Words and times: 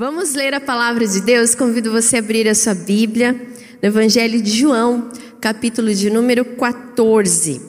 Vamos 0.00 0.32
ler 0.32 0.54
a 0.54 0.60
palavra 0.62 1.06
de 1.06 1.20
Deus. 1.20 1.54
Convido 1.54 1.92
você 1.92 2.16
a 2.16 2.18
abrir 2.20 2.48
a 2.48 2.54
sua 2.54 2.72
Bíblia 2.72 3.34
no 3.34 3.86
Evangelho 3.86 4.40
de 4.40 4.50
João, 4.50 5.10
capítulo 5.38 5.92
de 5.92 6.08
número 6.08 6.42
14. 6.42 7.60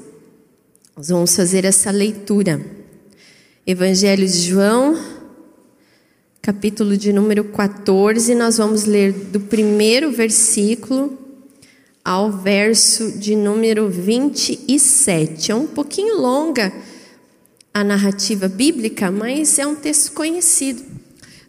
Nós 0.95 1.09
vamos 1.09 1.35
fazer 1.35 1.65
essa 1.65 1.91
leitura. 1.91 2.65
Evangelho 3.67 4.25
de 4.25 4.43
João, 4.43 4.97
capítulo 6.41 6.95
de 6.95 7.11
número 7.11 7.43
14. 7.43 8.33
Nós 8.33 8.55
vamos 8.55 8.85
ler 8.85 9.11
do 9.11 9.41
primeiro 9.41 10.09
versículo 10.09 11.19
ao 12.01 12.31
verso 12.31 13.11
de 13.11 13.35
número 13.35 13.89
27. 13.89 15.51
É 15.51 15.55
um 15.55 15.67
pouquinho 15.67 16.15
longa 16.17 16.71
a 17.73 17.83
narrativa 17.83 18.47
bíblica, 18.47 19.11
mas 19.11 19.59
é 19.59 19.67
um 19.67 19.75
texto 19.75 20.13
conhecido 20.13 20.90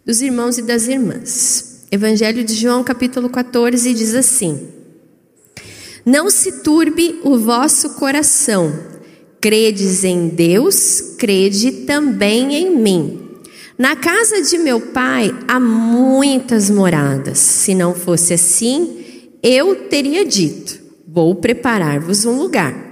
dos 0.05 0.21
irmãos 0.21 0.57
e 0.57 0.61
das 0.61 0.87
irmãs. 0.87 1.85
Evangelho 1.91 2.43
de 2.43 2.53
João, 2.53 2.83
capítulo 2.83 3.29
14, 3.29 3.93
diz 3.93 4.13
assim: 4.15 4.67
Não 6.05 6.29
se 6.29 6.63
turbe 6.63 7.19
o 7.23 7.37
vosso 7.37 7.91
coração, 7.91 8.73
credes 9.39 10.03
em 10.03 10.27
Deus, 10.27 11.15
crede 11.17 11.71
também 11.85 12.55
em 12.55 12.75
mim. 12.75 13.19
Na 13.77 13.95
casa 13.95 14.41
de 14.41 14.57
meu 14.57 14.79
pai 14.79 15.33
há 15.47 15.59
muitas 15.59 16.69
moradas. 16.69 17.39
Se 17.39 17.73
não 17.73 17.95
fosse 17.95 18.33
assim, 18.33 19.29
eu 19.41 19.87
teria 19.87 20.25
dito: 20.25 20.79
Vou 21.07 21.35
preparar-vos 21.35 22.25
um 22.25 22.37
lugar. 22.37 22.91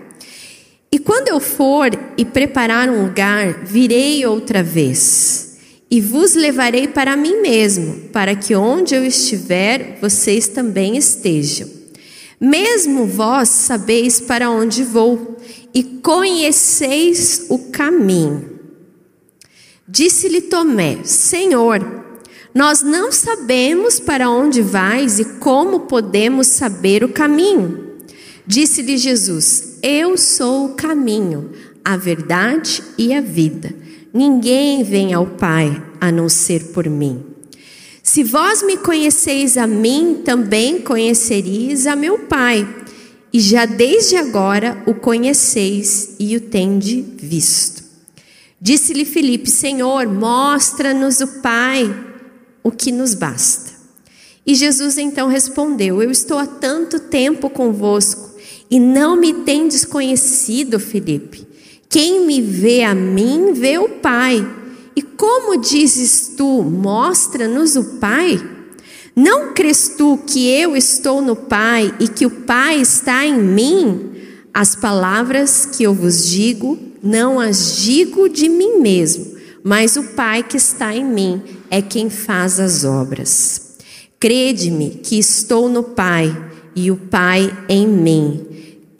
E 0.93 0.99
quando 0.99 1.29
eu 1.29 1.39
for 1.39 1.89
e 2.17 2.25
preparar 2.25 2.89
um 2.89 3.03
lugar, 3.05 3.63
virei 3.63 4.25
outra 4.25 4.61
vez 4.61 5.50
e 5.91 5.99
vos 5.99 6.35
levarei 6.35 6.87
para 6.87 7.17
mim 7.17 7.41
mesmo, 7.41 8.09
para 8.13 8.33
que 8.33 8.55
onde 8.55 8.95
eu 8.95 9.05
estiver, 9.05 9.97
vocês 9.99 10.47
também 10.47 10.95
estejam. 10.95 11.67
Mesmo 12.39 13.05
vós 13.05 13.49
sabeis 13.49 14.21
para 14.21 14.49
onde 14.49 14.85
vou 14.85 15.37
e 15.73 15.83
conheceis 15.83 17.45
o 17.49 17.59
caminho. 17.59 18.57
Disse-lhe 19.85 20.39
Tomé: 20.41 20.99
Senhor, 21.03 22.05
nós 22.55 22.81
não 22.81 23.11
sabemos 23.11 23.99
para 23.99 24.29
onde 24.29 24.61
vais 24.61 25.19
e 25.19 25.25
como 25.25 25.81
podemos 25.81 26.47
saber 26.47 27.03
o 27.03 27.09
caminho. 27.09 27.97
Disse-lhe 28.47 28.97
Jesus: 28.97 29.77
Eu 29.83 30.17
sou 30.17 30.67
o 30.67 30.73
caminho, 30.75 31.51
a 31.83 31.97
verdade 31.97 32.81
e 32.97 33.13
a 33.13 33.19
vida. 33.19 33.75
Ninguém 34.13 34.83
vem 34.83 35.13
ao 35.13 35.25
Pai 35.25 35.81
a 35.99 36.11
não 36.11 36.27
ser 36.27 36.71
por 36.73 36.89
mim. 36.89 37.23
Se 38.03 38.23
vós 38.23 38.61
me 38.61 38.77
conheceis 38.77 39.57
a 39.57 39.65
mim, 39.65 40.21
também 40.25 40.81
conhecereis 40.81 41.87
a 41.87 41.95
meu 41.95 42.19
Pai. 42.19 42.67
E 43.31 43.39
já 43.39 43.65
desde 43.65 44.17
agora 44.17 44.83
o 44.85 44.93
conheceis 44.93 46.15
e 46.19 46.35
o 46.35 46.41
tende 46.41 47.01
visto. 47.01 47.83
Disse-lhe 48.59 49.05
Filipe: 49.05 49.49
Senhor, 49.49 50.07
mostra-nos 50.07 51.21
o 51.21 51.27
Pai, 51.41 51.95
o 52.61 52.71
que 52.71 52.91
nos 52.91 53.13
basta. 53.13 53.71
E 54.45 54.55
Jesus 54.55 54.97
então 54.97 55.29
respondeu: 55.29 56.03
Eu 56.03 56.11
estou 56.11 56.37
há 56.37 56.45
tanto 56.45 56.99
tempo 56.99 57.49
convosco 57.49 58.31
e 58.69 58.79
não 58.79 59.15
me 59.15 59.33
tendes 59.33 59.85
conhecido, 59.85 60.79
Filipe. 60.79 61.50
Quem 61.91 62.25
me 62.25 62.41
vê 62.41 62.83
a 62.83 62.95
mim, 62.95 63.51
vê 63.51 63.77
o 63.77 63.89
Pai. 63.89 64.47
E 64.95 65.01
como 65.01 65.59
dizes 65.59 66.33
tu, 66.37 66.63
mostra-nos 66.63 67.75
o 67.75 67.83
Pai? 67.99 68.41
Não 69.13 69.53
crês 69.53 69.93
tu 69.97 70.17
que 70.25 70.49
eu 70.49 70.73
estou 70.75 71.21
no 71.21 71.35
Pai 71.35 71.93
e 71.99 72.07
que 72.07 72.25
o 72.25 72.29
Pai 72.29 72.79
está 72.79 73.25
em 73.25 73.37
mim? 73.37 74.09
As 74.53 74.73
palavras 74.73 75.65
que 75.65 75.83
eu 75.83 75.93
vos 75.93 76.29
digo, 76.29 76.79
não 77.03 77.41
as 77.41 77.77
digo 77.81 78.29
de 78.29 78.47
mim 78.47 78.79
mesmo, 78.79 79.35
mas 79.61 79.97
o 79.97 80.03
Pai 80.15 80.43
que 80.43 80.55
está 80.55 80.95
em 80.95 81.03
mim 81.03 81.41
é 81.69 81.81
quem 81.81 82.09
faz 82.09 82.57
as 82.57 82.85
obras. 82.85 83.75
Crede-me 84.17 84.91
que 84.91 85.19
estou 85.19 85.67
no 85.67 85.83
Pai 85.83 86.33
e 86.73 86.89
o 86.89 86.95
Pai 86.95 87.51
em 87.67 87.85
mim. 87.85 88.47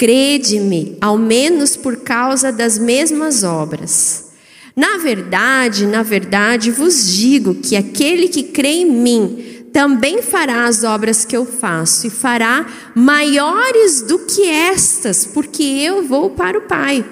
Crede-me, 0.01 0.97
ao 0.99 1.15
menos 1.15 1.77
por 1.77 1.97
causa 1.97 2.51
das 2.51 2.79
mesmas 2.79 3.43
obras. 3.43 4.31
Na 4.75 4.97
verdade, 4.97 5.85
na 5.85 6.01
verdade 6.01 6.71
vos 6.71 7.07
digo 7.07 7.53
que 7.53 7.75
aquele 7.75 8.27
que 8.27 8.41
crê 8.41 8.77
em 8.77 8.91
mim 8.91 9.67
também 9.71 10.23
fará 10.23 10.65
as 10.65 10.83
obras 10.83 11.23
que 11.23 11.37
eu 11.37 11.45
faço 11.45 12.07
e 12.07 12.09
fará 12.09 12.65
maiores 12.95 14.01
do 14.01 14.17
que 14.17 14.49
estas, 14.49 15.27
porque 15.27 15.61
eu 15.61 16.01
vou 16.01 16.31
para 16.31 16.57
o 16.57 16.63
Pai. 16.63 17.05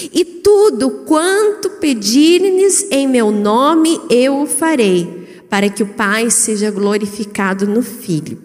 E 0.00 0.24
tudo 0.24 0.90
quanto 1.06 1.70
pedirnes 1.80 2.86
em 2.92 3.08
meu 3.08 3.32
nome 3.32 4.00
eu 4.08 4.42
o 4.42 4.46
farei, 4.46 5.42
para 5.50 5.68
que 5.68 5.82
o 5.82 5.88
Pai 5.88 6.30
seja 6.30 6.70
glorificado 6.70 7.66
no 7.66 7.82
Filho. 7.82 8.40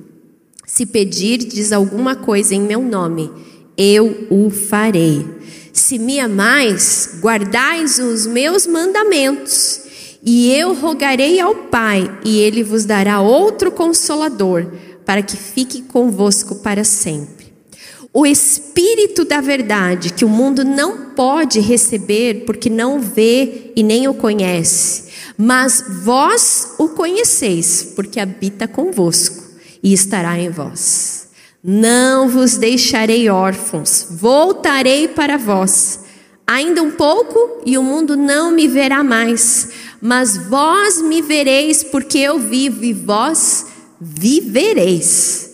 Se 0.66 0.84
pedirdes 0.84 1.72
alguma 1.72 2.16
coisa 2.16 2.56
em 2.56 2.62
meu 2.62 2.82
nome, 2.82 3.30
eu 3.78 4.28
o 4.30 4.50
farei. 4.50 5.26
Se 5.72 5.98
me 5.98 6.20
amais, 6.20 7.18
guardais 7.20 7.98
os 8.00 8.28
meus 8.28 8.68
mandamentos, 8.68 9.82
e 10.24 10.54
eu 10.54 10.74
rogarei 10.74 11.40
ao 11.40 11.56
Pai, 11.56 12.10
e 12.24 12.40
ele 12.40 12.64
vos 12.64 12.86
dará 12.86 13.20
outro 13.20 13.72
consolador, 13.72 14.72
para 15.06 15.22
que 15.22 15.36
fique 15.36 15.82
convosco 15.82 16.56
para 16.56 16.84
sempre. 16.84 17.52
O 18.14 18.26
Espírito 18.26 19.26
da 19.26 19.42
Verdade, 19.42 20.14
que 20.14 20.24
o 20.24 20.30
mundo 20.30 20.64
não 20.64 21.10
pode 21.16 21.60
receber, 21.60 22.46
porque 22.46 22.70
não 22.70 23.00
vê 23.00 23.72
e 23.76 23.82
nem 23.82 24.08
o 24.08 24.14
conhece, 24.14 25.06
mas 25.36 25.84
vós 26.04 26.76
o 26.78 26.90
conheceis, 26.90 27.92
porque 27.96 28.20
habita 28.20 28.68
convosco 28.68 29.44
e 29.82 29.92
estará 29.92 30.38
em 30.38 30.50
vós. 30.50 31.23
Não 31.66 32.28
vos 32.28 32.58
deixarei 32.58 33.30
órfãos, 33.30 34.08
voltarei 34.12 35.08
para 35.08 35.38
vós. 35.38 36.02
Ainda 36.46 36.84
um 36.84 36.92
pouco 36.92 37.62
e 37.66 37.78
o 37.78 37.84
mundo 37.84 38.18
não 38.18 38.52
me 38.52 38.68
verá 38.68 39.02
mais, 39.02 39.70
mas 40.02 40.36
vós 40.36 41.02
me 41.02 41.22
vereis, 41.22 41.82
porque 41.82 42.18
eu 42.18 42.38
vivo 42.38 42.84
e 42.84 42.92
vós 42.92 43.68
vivereis. 44.02 45.52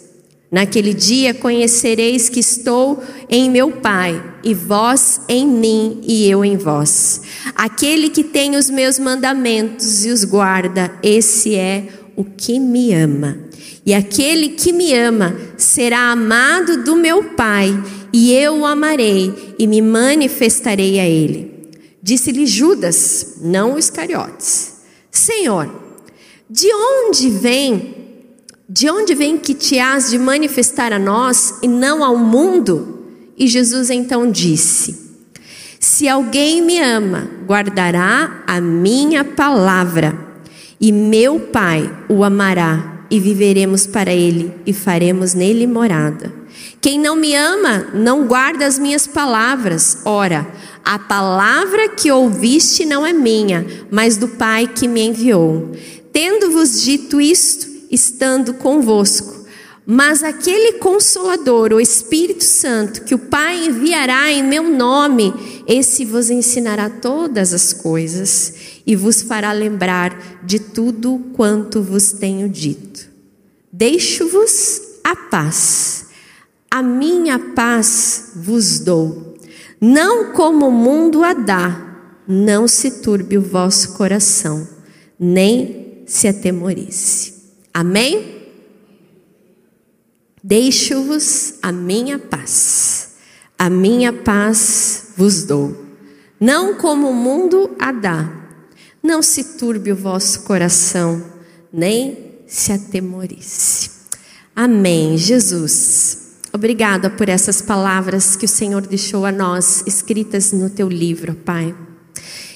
Naquele 0.51 0.95
dia 0.95 1.31
conhecereis 1.31 2.27
que 2.27 2.39
estou 2.39 3.03
em 3.29 3.47
meu 3.47 3.73
Pai, 3.73 4.19
e 4.43 4.55
vós 4.55 5.21
em 5.29 5.45
mim 5.45 6.01
e 6.07 6.27
eu 6.27 6.43
em 6.43 6.57
vós. 6.57 7.21
Aquele 7.53 8.09
que 8.09 8.23
tem 8.23 8.55
os 8.55 8.67
meus 8.67 8.97
mandamentos 8.97 10.03
e 10.05 10.09
os 10.09 10.23
guarda, 10.23 10.91
esse 11.03 11.53
é 11.53 11.87
o 12.15 12.23
que 12.23 12.59
me 12.59 12.95
ama. 12.95 13.37
E 13.89 13.93
aquele 13.95 14.49
que 14.49 14.71
me 14.71 14.93
ama 14.93 15.35
será 15.57 16.11
amado 16.11 16.83
do 16.83 16.95
meu 16.95 17.23
Pai, 17.23 17.73
e 18.13 18.31
eu 18.31 18.59
o 18.59 18.65
amarei 18.67 19.55
e 19.57 19.65
me 19.65 19.81
manifestarei 19.81 20.99
a 20.99 21.07
ele. 21.07 21.71
Disse-lhe 21.99 22.45
Judas, 22.45 23.37
não 23.41 23.73
os 23.73 23.85
Iscariotes: 23.85 24.73
Senhor, 25.09 25.73
de 26.47 26.67
onde 26.71 27.31
vem? 27.31 27.95
De 28.69 28.87
onde 28.91 29.15
vem 29.15 29.39
que 29.39 29.55
te 29.55 29.79
has 29.79 30.11
de 30.11 30.19
manifestar 30.19 30.93
a 30.93 30.99
nós 30.99 31.55
e 31.63 31.67
não 31.67 32.03
ao 32.03 32.15
mundo? 32.15 33.07
E 33.35 33.47
Jesus 33.47 33.89
então 33.89 34.29
disse: 34.29 35.17
Se 35.79 36.07
alguém 36.07 36.61
me 36.61 36.79
ama, 36.79 37.27
guardará 37.47 38.43
a 38.45 38.61
minha 38.61 39.25
palavra, 39.25 40.13
e 40.79 40.91
meu 40.91 41.39
Pai 41.39 41.91
o 42.07 42.23
amará 42.23 42.98
e 43.09 43.19
viveremos 43.19 43.87
para 43.87 44.13
ele 44.13 44.53
e 44.65 44.73
faremos 44.73 45.33
nele 45.33 45.65
morada. 45.65 46.33
Quem 46.81 46.97
não 46.97 47.15
me 47.15 47.35
ama 47.35 47.87
não 47.93 48.25
guarda 48.25 48.65
as 48.65 48.79
minhas 48.79 49.05
palavras. 49.05 49.99
Ora, 50.05 50.47
a 50.83 50.97
palavra 50.97 51.89
que 51.89 52.11
ouviste 52.11 52.85
não 52.85 53.05
é 53.05 53.11
minha, 53.11 53.65
mas 53.91 54.17
do 54.17 54.27
Pai 54.27 54.67
que 54.67 54.87
me 54.87 55.01
enviou. 55.01 55.71
Tendo-vos 56.13 56.81
dito 56.81 57.19
isto, 57.19 57.67
estando 57.91 58.53
convosco, 58.53 59.38
mas 59.85 60.23
aquele 60.23 60.73
consolador, 60.73 61.73
o 61.73 61.79
Espírito 61.79 62.43
Santo, 62.43 63.03
que 63.03 63.15
o 63.15 63.19
Pai 63.19 63.65
enviará 63.65 64.31
em 64.31 64.43
meu 64.43 64.69
nome, 64.69 65.33
esse 65.67 66.05
vos 66.05 66.29
ensinará 66.29 66.89
todas 66.89 67.53
as 67.53 67.73
coisas 67.73 68.53
e 68.85 68.95
vos 68.95 69.21
fará 69.21 69.51
lembrar 69.51 70.41
de 70.43 70.59
tudo 70.59 71.19
quanto 71.33 71.81
vos 71.81 72.11
tenho 72.11 72.47
dito. 72.47 73.07
Deixo-vos 73.71 74.81
a 75.03 75.15
paz, 75.15 76.07
a 76.69 76.81
minha 76.81 77.39
paz 77.39 78.31
vos 78.35 78.79
dou. 78.79 79.37
Não 79.81 80.33
como 80.33 80.67
o 80.67 80.71
mundo 80.71 81.23
a 81.23 81.33
dá, 81.33 81.89
não 82.27 82.67
se 82.67 83.01
turbe 83.01 83.37
o 83.37 83.41
vosso 83.41 83.93
coração, 83.93 84.67
nem 85.19 86.03
se 86.05 86.27
atemorize. 86.27 87.33
Amém? 87.73 88.38
Deixo-vos 90.43 91.55
a 91.61 91.71
minha 91.71 92.17
paz, 92.17 93.09
a 93.57 93.69
minha 93.69 94.13
paz 94.13 95.07
vos 95.17 95.43
dou. 95.43 95.85
Não 96.39 96.75
como 96.75 97.09
o 97.09 97.13
mundo 97.13 97.75
a 97.77 97.91
dá, 97.91 98.31
não 99.03 99.21
se 99.21 99.57
turbe 99.57 99.91
o 99.91 99.95
vosso 99.95 100.43
coração, 100.43 101.21
nem 101.71 102.39
se 102.47 102.71
atemorize. 102.71 103.89
Amém. 104.55 105.17
Jesus, 105.17 106.35
obrigada 106.53 107.09
por 107.09 107.27
essas 107.27 107.61
palavras 107.61 108.37
que 108.37 108.45
o 108.45 108.49
Senhor 108.49 108.87
deixou 108.87 109.25
a 109.25 109.31
nós 109.31 109.83
escritas 109.85 110.53
no 110.53 110.69
teu 110.69 110.87
livro, 110.87 111.35
Pai. 111.35 111.75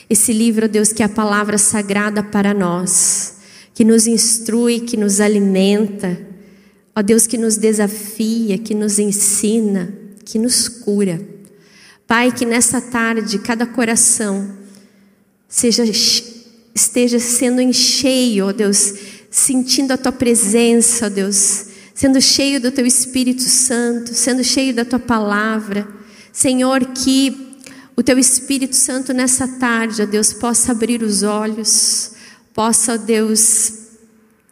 Esse 0.09 0.31
livro, 0.31 0.69
Deus, 0.69 0.94
que 0.94 1.01
é 1.01 1.06
a 1.06 1.09
palavra 1.09 1.57
sagrada 1.57 2.24
para 2.24 2.53
nós, 2.53 3.36
que 3.74 3.83
nos 3.83 4.07
instrui, 4.07 4.79
que 4.79 4.95
nos 4.95 5.19
alimenta, 5.19 6.32
Ó 6.95 7.01
Deus 7.01 7.25
que 7.25 7.37
nos 7.37 7.57
desafia, 7.57 8.57
que 8.57 8.75
nos 8.75 8.99
ensina, 8.99 9.93
que 10.23 10.37
nos 10.37 10.67
cura. 10.67 11.19
Pai, 12.05 12.31
que 12.31 12.45
nessa 12.45 12.79
tarde 12.79 13.39
cada 13.39 13.65
coração 13.65 14.57
seja 15.47 15.83
esteja 16.75 17.19
sendo 17.19 17.61
em 17.61 17.71
cheio, 17.71 18.47
ó 18.47 18.51
Deus, 18.51 18.93
sentindo 19.29 19.91
a 19.91 19.97
tua 19.97 20.11
presença, 20.11 21.05
ó 21.05 21.09
Deus, 21.09 21.65
sendo 21.93 22.19
cheio 22.19 22.59
do 22.59 22.71
teu 22.71 22.85
Espírito 22.85 23.43
Santo, 23.43 24.13
sendo 24.13 24.43
cheio 24.43 24.73
da 24.73 24.83
tua 24.83 24.99
palavra. 24.99 25.87
Senhor, 26.31 26.83
que 26.85 27.57
o 27.95 28.01
teu 28.01 28.17
Espírito 28.17 28.75
Santo 28.75 29.13
nessa 29.13 29.47
tarde, 29.47 30.01
ó 30.01 30.05
Deus, 30.05 30.33
possa 30.33 30.71
abrir 30.71 31.03
os 31.03 31.21
olhos, 31.21 32.11
possa, 32.53 32.93
ó 32.93 32.97
Deus, 32.97 33.73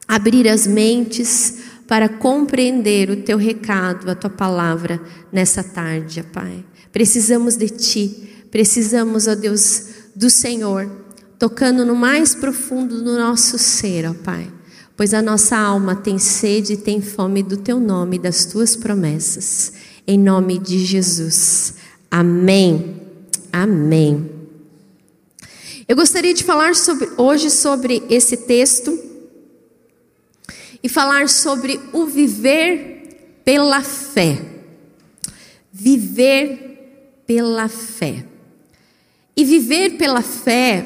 abrir 0.08 0.48
as 0.48 0.68
mentes, 0.68 1.56
para 1.92 2.08
compreender 2.08 3.10
o 3.10 3.18
teu 3.18 3.38
recado, 3.38 4.10
a 4.10 4.16
tua 4.16 4.30
palavra 4.30 4.98
nessa 5.30 5.62
tarde, 5.62 6.24
Pai. 6.24 6.64
Precisamos 6.90 7.58
de 7.58 7.68
ti, 7.68 8.46
precisamos, 8.50 9.28
ó 9.28 9.36
Deus, 9.36 9.88
do 10.16 10.30
Senhor, 10.30 10.90
tocando 11.38 11.86
no 11.86 11.94
mais 11.94 12.34
profundo 12.34 13.04
do 13.04 13.18
nosso 13.18 13.58
ser, 13.58 14.10
ó 14.10 14.14
Pai. 14.14 14.50
Pois 14.96 15.14
a 15.14 15.22
nossa 15.22 15.58
alma 15.58 15.94
tem 15.94 16.18
sede 16.18 16.76
e 16.76 16.78
tem 16.78 17.02
fome 17.02 17.44
do 17.44 17.58
teu 17.58 17.78
nome 17.78 18.18
das 18.18 18.46
tuas 18.46 18.74
promessas. 18.74 19.74
Em 20.08 20.18
nome 20.18 20.60
de 20.60 20.80
Jesus. 20.86 21.74
Amém. 22.10 23.02
Amém. 23.52 24.32
Eu 25.90 25.98
gostaria 25.98 26.34
de 26.34 26.46
falar 26.46 26.74
sobre, 26.74 27.10
hoje 27.18 27.50
sobre 27.50 28.02
esse 28.10 28.38
texto 28.38 29.11
e 30.84 30.90
falar 30.90 31.30
sobre 31.30 31.80
o 31.94 32.06
viver 32.06 33.42
pela 33.44 33.82
fé. 33.82 34.42
Viver 35.72 37.24
pela 37.26 37.68
fé. 37.68 38.26
E 39.36 39.46
viver 39.46 39.98
pela 39.98 40.22
fé 40.22 40.86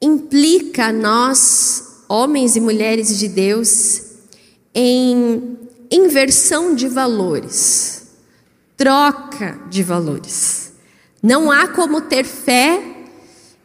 implica 0.00 0.92
nós, 0.92 2.04
homens 2.08 2.56
e 2.56 2.60
mulheres 2.60 3.18
de 3.18 3.28
Deus, 3.28 4.02
em 4.74 5.56
inversão 5.90 6.74
de 6.74 6.88
valores, 6.88 8.08
troca 8.76 9.58
de 9.70 9.82
valores. 9.82 10.72
Não 11.22 11.50
há 11.50 11.68
como 11.68 12.00
ter 12.02 12.24
fé 12.24 12.82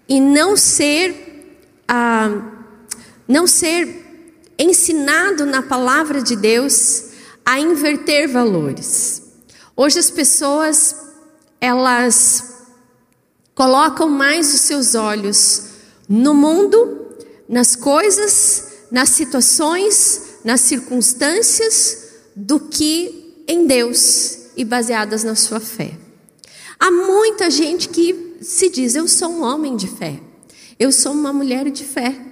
e 0.07 0.19
não 0.19 0.55
ser, 0.55 1.53
ah, 1.87 2.41
não 3.27 3.45
ser 3.45 4.10
ensinado 4.61 5.45
na 5.45 5.61
palavra 5.61 6.21
de 6.21 6.35
Deus 6.35 7.05
a 7.45 7.59
inverter 7.59 8.27
valores. 8.27 9.21
Hoje 9.75 9.99
as 9.99 10.09
pessoas 10.11 10.95
elas 11.59 12.51
colocam 13.53 14.09
mais 14.09 14.53
os 14.53 14.61
seus 14.61 14.95
olhos 14.95 15.63
no 16.09 16.33
mundo, 16.33 17.15
nas 17.47 17.75
coisas, 17.75 18.71
nas 18.91 19.09
situações, 19.09 20.39
nas 20.43 20.61
circunstâncias, 20.61 22.09
do 22.35 22.59
que 22.59 23.43
em 23.47 23.67
Deus 23.67 24.37
e 24.55 24.65
baseadas 24.65 25.23
na 25.23 25.35
sua 25.35 25.59
fé. 25.59 25.93
Há 26.79 26.89
muita 26.89 27.49
gente 27.49 27.89
que 27.89 28.37
se 28.41 28.69
diz: 28.69 28.95
Eu 28.95 29.07
sou 29.07 29.29
um 29.29 29.43
homem 29.43 29.75
de 29.75 29.87
fé, 29.87 30.19
eu 30.79 30.91
sou 30.91 31.11
uma 31.11 31.31
mulher 31.31 31.69
de 31.69 31.83
fé. 31.83 32.30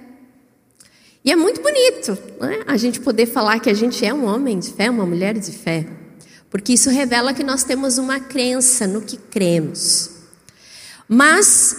E 1.24 1.30
é 1.30 1.36
muito 1.36 1.60
bonito 1.60 2.16
né? 2.40 2.62
a 2.66 2.76
gente 2.76 3.00
poder 3.00 3.26
falar 3.26 3.60
que 3.60 3.68
a 3.68 3.74
gente 3.74 4.04
é 4.04 4.12
um 4.12 4.24
homem 4.24 4.58
de 4.58 4.72
fé, 4.72 4.90
uma 4.90 5.04
mulher 5.04 5.38
de 5.38 5.52
fé, 5.52 5.86
porque 6.48 6.72
isso 6.72 6.88
revela 6.88 7.34
que 7.34 7.44
nós 7.44 7.62
temos 7.62 7.98
uma 7.98 8.18
crença 8.18 8.86
no 8.86 9.02
que 9.02 9.16
cremos. 9.16 10.10
Mas 11.06 11.76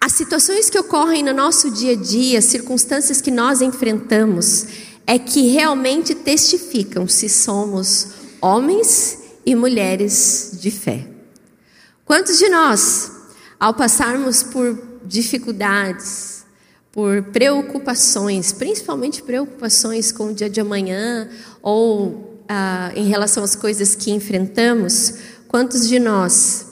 as 0.00 0.12
situações 0.12 0.68
que 0.68 0.78
ocorrem 0.78 1.22
no 1.22 1.32
nosso 1.32 1.70
dia 1.70 1.92
a 1.92 1.96
dia, 1.96 2.38
as 2.38 2.46
circunstâncias 2.46 3.20
que 3.20 3.30
nós 3.30 3.62
enfrentamos, 3.62 4.66
é 5.06 5.18
que 5.18 5.48
realmente 5.48 6.14
testificam 6.14 7.08
se 7.08 7.28
somos 7.28 8.08
homens 8.40 9.18
e 9.44 9.54
mulheres 9.54 10.52
de 10.60 10.70
fé. 10.70 11.06
Quantos 12.04 12.38
de 12.38 12.48
nós, 12.48 13.10
ao 13.58 13.74
passarmos 13.74 14.42
por 14.42 14.78
dificuldades, 15.04 16.39
por 16.92 17.22
preocupações, 17.24 18.52
principalmente 18.52 19.22
preocupações 19.22 20.10
com 20.10 20.26
o 20.26 20.34
dia 20.34 20.50
de 20.50 20.60
amanhã 20.60 21.28
ou 21.62 22.42
ah, 22.48 22.92
em 22.96 23.06
relação 23.06 23.44
às 23.44 23.54
coisas 23.54 23.94
que 23.94 24.10
enfrentamos, 24.10 25.14
quantos 25.46 25.88
de 25.88 26.00
nós, 26.00 26.66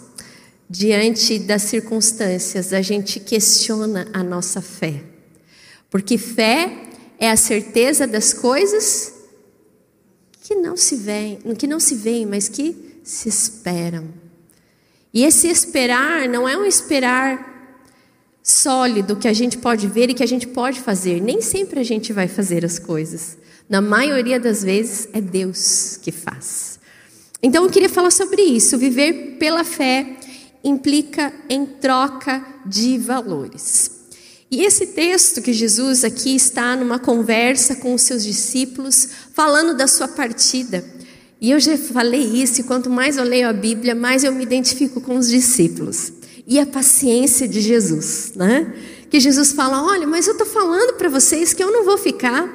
diante 0.69 1.39
das 1.39 1.63
circunstâncias, 1.63 2.73
a 2.73 2.83
gente 2.83 3.21
questiona 3.21 4.09
a 4.13 4.23
nossa 4.25 4.61
fé? 4.61 5.03
Porque 5.89 6.19
fé 6.19 6.89
é 7.19 7.31
a 7.31 7.37
certeza 7.37 8.07
das 8.07 8.33
coisas 8.33 9.15
que 10.43 10.55
não 10.55 10.77
se 10.77 10.97
veem, 10.97 11.39
que 11.57 11.67
não 11.67 11.79
se 11.79 11.95
veem, 11.95 12.27
mas 12.27 12.49
que 12.49 13.01
se 13.05 13.29
esperam. 13.29 14.09
E 15.15 15.25
esse 15.25 15.49
esperar 15.49 16.29
não 16.29 16.49
é 16.49 16.57
um 16.57 16.65
esperar 16.65 17.48
sólido 18.49 19.15
que 19.15 19.29
a 19.29 19.33
gente 19.33 19.59
pode 19.59 19.87
ver 19.87 20.09
e 20.09 20.15
que 20.15 20.23
a 20.23 20.27
gente 20.27 20.47
pode 20.47 20.81
fazer. 20.81 21.21
Nem 21.21 21.43
sempre 21.43 21.79
a 21.79 21.85
gente 21.85 22.13
vai 22.13 22.27
fazer 22.27 22.65
as 22.65 22.79
coisas. 22.79 23.37
Na 23.69 23.83
maioria 23.83 24.41
das 24.41 24.65
vezes 24.65 25.07
é 25.13 25.21
Deus 25.21 25.99
que 26.03 26.11
faz. 26.11 26.81
Então 27.43 27.65
eu 27.65 27.71
queria 27.71 27.91
falar 27.91 28.11
sobre 28.11 28.43
isso. 28.43 28.79
Viver 28.79 29.37
pela 29.39 29.65
fé 29.65 30.17
implica 30.65 31.33
em 31.49 31.67
troca 31.67 32.45
de 32.65 32.97
valores. 32.97 33.91
E 34.51 34.65
esse 34.65 34.87
texto 34.87 35.43
que 35.43 35.53
Jesus 35.53 36.03
aqui 36.03 36.35
está 36.35 36.75
numa 36.75 36.99
conversa 36.99 37.77
com 37.77 37.93
os 37.93 38.01
seus 38.01 38.25
discípulos, 38.25 39.09
falando 39.35 39.77
da 39.77 39.87
sua 39.87 40.09
partida. 40.09 40.83
E 41.39 41.51
eu 41.51 41.61
já 41.61 41.77
falei 41.77 42.23
isso, 42.23 42.63
e 42.63 42.65
quanto 42.65 42.89
mais 42.89 43.19
eu 43.19 43.25
leio 43.25 43.47
a 43.47 43.53
Bíblia, 43.53 43.95
mais 43.95 44.25
eu 44.25 44.33
me 44.33 44.43
identifico 44.43 45.03
com 45.03 45.19
os 45.19 45.29
discípulos 45.29 46.18
e 46.49 46.59
a 46.59 46.65
paciência 46.65 47.47
de 47.47 47.61
Jesus, 47.61 48.33
né? 48.35 48.75
Que 49.11 49.21
Jesus 49.21 49.53
fala: 49.53 49.85
Olha, 49.85 50.07
mas 50.07 50.27
eu 50.27 50.33
estou 50.33 50.47
falando 50.47 50.95
para 50.95 51.11
vocês 51.11 51.53
que 51.53 51.63
eu 51.63 51.71
não 51.71 51.85
vou 51.85 51.99
ficar. 51.99 52.51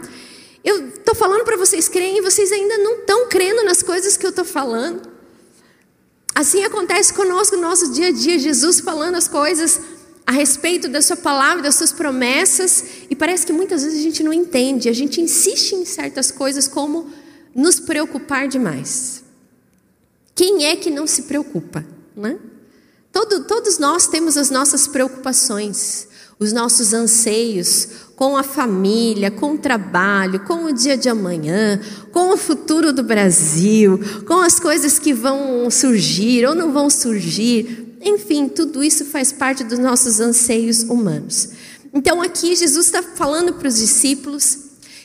Eu 0.64 0.90
estou 0.90 1.14
falando 1.14 1.44
para 1.44 1.56
vocês 1.56 1.88
crerem 1.88 2.18
e 2.18 2.22
vocês 2.22 2.52
ainda 2.52 2.78
não 2.80 3.02
estão 3.02 3.28
crendo 3.28 3.64
nas 3.64 3.84
coisas 3.84 4.18
que 4.18 4.26
eu 4.26 4.32
estou 4.32 4.46
falando. 4.46 5.14
Assim 6.34 6.64
acontece 6.64 7.14
conosco 7.14 7.56
no 7.56 7.62
nosso 7.62 7.94
dia 7.94 8.08
a 8.08 8.12
dia, 8.12 8.40
Jesus 8.40 8.80
falando 8.80 9.16
as 9.16 9.28
coisas 9.28 9.80
a 10.26 10.32
respeito 10.32 10.88
da 10.88 11.02
sua 11.02 11.18
palavra, 11.18 11.62
das 11.62 11.76
suas 11.76 11.92
promessas, 11.92 12.84
e 13.10 13.16
parece 13.16 13.46
que 13.46 13.54
muitas 13.54 13.84
vezes 13.84 14.00
a 14.00 14.02
gente 14.02 14.24
não 14.24 14.34
entende, 14.34 14.90
a 14.90 14.94
gente 14.94 15.22
insiste 15.22 15.74
em 15.74 15.86
certas 15.86 16.32
coisas 16.32 16.68
como 16.68 17.12
nos 17.54 17.80
preocupar 17.80 18.48
demais. 18.48 19.22
Quem 20.34 20.66
é 20.66 20.76
que 20.78 20.90
não 20.90 21.06
se 21.06 21.24
preocupa, 21.24 21.86
né? 22.16 22.40
Todo, 23.14 23.44
todos 23.44 23.78
nós 23.78 24.08
temos 24.08 24.36
as 24.38 24.50
nossas 24.50 24.88
preocupações, 24.88 26.08
os 26.40 26.52
nossos 26.52 26.96
anseios 26.96 27.88
com 28.16 28.36
a 28.36 28.42
família, 28.42 29.30
com 29.30 29.54
o 29.54 29.58
trabalho, 29.58 30.40
com 30.40 30.66
o 30.66 30.74
dia 30.74 30.98
de 30.98 31.08
amanhã, 31.08 31.80
com 32.12 32.34
o 32.34 32.38
futuro 32.38 32.92
do 32.92 33.04
Brasil, 33.04 34.00
com 34.26 34.40
as 34.42 34.60
coisas 34.60 34.98
que 34.98 35.14
vão 35.14 35.70
surgir 35.70 36.44
ou 36.48 36.56
não 36.56 36.74
vão 36.74 36.90
surgir. 36.90 37.98
Enfim, 38.02 38.50
tudo 38.50 38.84
isso 38.84 39.06
faz 39.06 39.32
parte 39.32 39.64
dos 39.64 39.78
nossos 39.78 40.20
anseios 40.20 40.82
humanos. 40.82 41.50
Então, 41.94 42.20
aqui 42.20 42.56
Jesus 42.56 42.88
está 42.88 43.04
falando 43.04 43.54
para 43.54 43.68
os 43.68 43.78
discípulos 43.78 44.58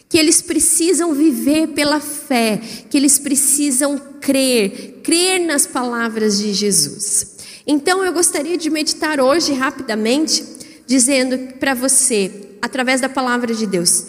que 0.09 0.17
eles 0.17 0.41
precisam 0.41 1.13
viver 1.13 1.69
pela 1.69 2.01
fé, 2.01 2.59
que 2.89 2.97
eles 2.97 3.19
precisam 3.19 4.01
crer, 4.19 5.01
crer 5.03 5.47
nas 5.47 5.67
palavras 5.67 6.39
de 6.39 6.55
Jesus. 6.55 7.38
Então 7.69 8.03
eu 8.03 8.13
gostaria 8.13 8.57
de 8.57 8.71
meditar 8.71 9.21
hoje 9.21 9.53
rapidamente, 9.53 10.43
dizendo 10.87 11.55
para 11.59 11.75
você, 11.75 12.57
através 12.63 13.01
da 13.01 13.09
palavra 13.09 13.55
de 13.55 13.67
Deus, 13.67 14.07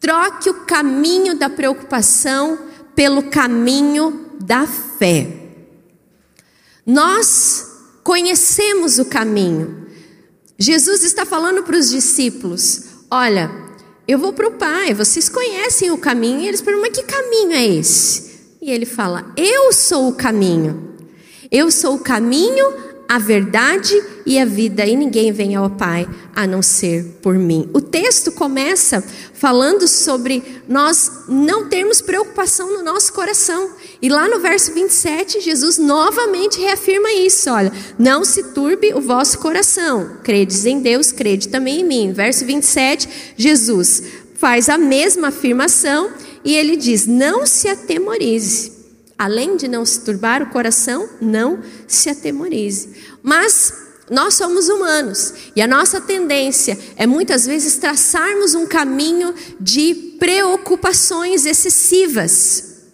Troque 0.00 0.48
o 0.48 0.64
caminho 0.64 1.36
da 1.36 1.50
preocupação 1.50 2.58
pelo 2.96 3.24
caminho 3.24 4.30
da 4.40 4.66
fé. 4.66 5.28
Nós 6.86 7.66
conhecemos 8.02 8.98
o 8.98 9.04
caminho. 9.04 9.86
Jesus 10.58 11.04
está 11.04 11.26
falando 11.26 11.62
para 11.62 11.76
os 11.76 11.90
discípulos: 11.90 12.84
Olha, 13.10 13.50
eu 14.08 14.18
vou 14.18 14.32
para 14.32 14.48
o 14.48 14.52
Pai, 14.52 14.94
vocês 14.94 15.28
conhecem 15.28 15.90
o 15.90 15.98
caminho. 15.98 16.40
E 16.40 16.48
eles 16.48 16.62
perguntam: 16.62 16.88
Mas 16.90 16.98
que 16.98 17.04
caminho 17.04 17.52
é 17.52 17.66
esse? 17.66 18.56
E 18.62 18.70
ele 18.70 18.86
fala: 18.86 19.30
Eu 19.36 19.70
sou 19.70 20.08
o 20.08 20.14
caminho. 20.14 20.89
Eu 21.50 21.68
sou 21.70 21.96
o 21.96 21.98
caminho, 21.98 22.72
a 23.08 23.18
verdade 23.18 23.92
e 24.24 24.38
a 24.38 24.44
vida, 24.44 24.86
e 24.86 24.94
ninguém 24.94 25.32
vem 25.32 25.56
ao 25.56 25.68
Pai 25.68 26.08
a 26.32 26.46
não 26.46 26.62
ser 26.62 27.04
por 27.20 27.34
mim. 27.34 27.68
O 27.74 27.80
texto 27.80 28.30
começa 28.30 29.02
falando 29.34 29.88
sobre 29.88 30.44
nós 30.68 31.24
não 31.28 31.68
termos 31.68 32.00
preocupação 32.00 32.72
no 32.72 32.84
nosso 32.84 33.12
coração. 33.12 33.72
E 34.00 34.08
lá 34.08 34.28
no 34.28 34.38
verso 34.38 34.72
27, 34.72 35.40
Jesus 35.40 35.76
novamente 35.76 36.60
reafirma 36.60 37.10
isso: 37.12 37.50
olha, 37.50 37.72
não 37.98 38.24
se 38.24 38.52
turbe 38.52 38.94
o 38.94 39.00
vosso 39.00 39.40
coração. 39.40 40.18
Credes 40.22 40.64
em 40.64 40.78
Deus, 40.78 41.10
crede 41.10 41.48
também 41.48 41.80
em 41.80 41.84
mim. 41.84 42.12
Verso 42.12 42.44
27, 42.44 43.34
Jesus 43.36 44.04
faz 44.36 44.68
a 44.68 44.78
mesma 44.78 45.28
afirmação 45.28 46.12
e 46.44 46.54
ele 46.54 46.76
diz: 46.76 47.08
não 47.08 47.44
se 47.44 47.66
atemorize. 47.66 48.79
Além 49.20 49.54
de 49.54 49.68
não 49.68 49.84
se 49.84 50.00
turbar 50.00 50.42
o 50.42 50.46
coração, 50.48 51.06
não 51.20 51.62
se 51.86 52.08
atemorize. 52.08 52.88
Mas 53.22 53.70
nós 54.08 54.32
somos 54.32 54.70
humanos 54.70 55.34
e 55.54 55.60
a 55.60 55.66
nossa 55.66 56.00
tendência 56.00 56.78
é 56.96 57.06
muitas 57.06 57.44
vezes 57.44 57.76
traçarmos 57.76 58.54
um 58.54 58.64
caminho 58.64 59.34
de 59.60 60.16
preocupações 60.18 61.44
excessivas. 61.44 62.86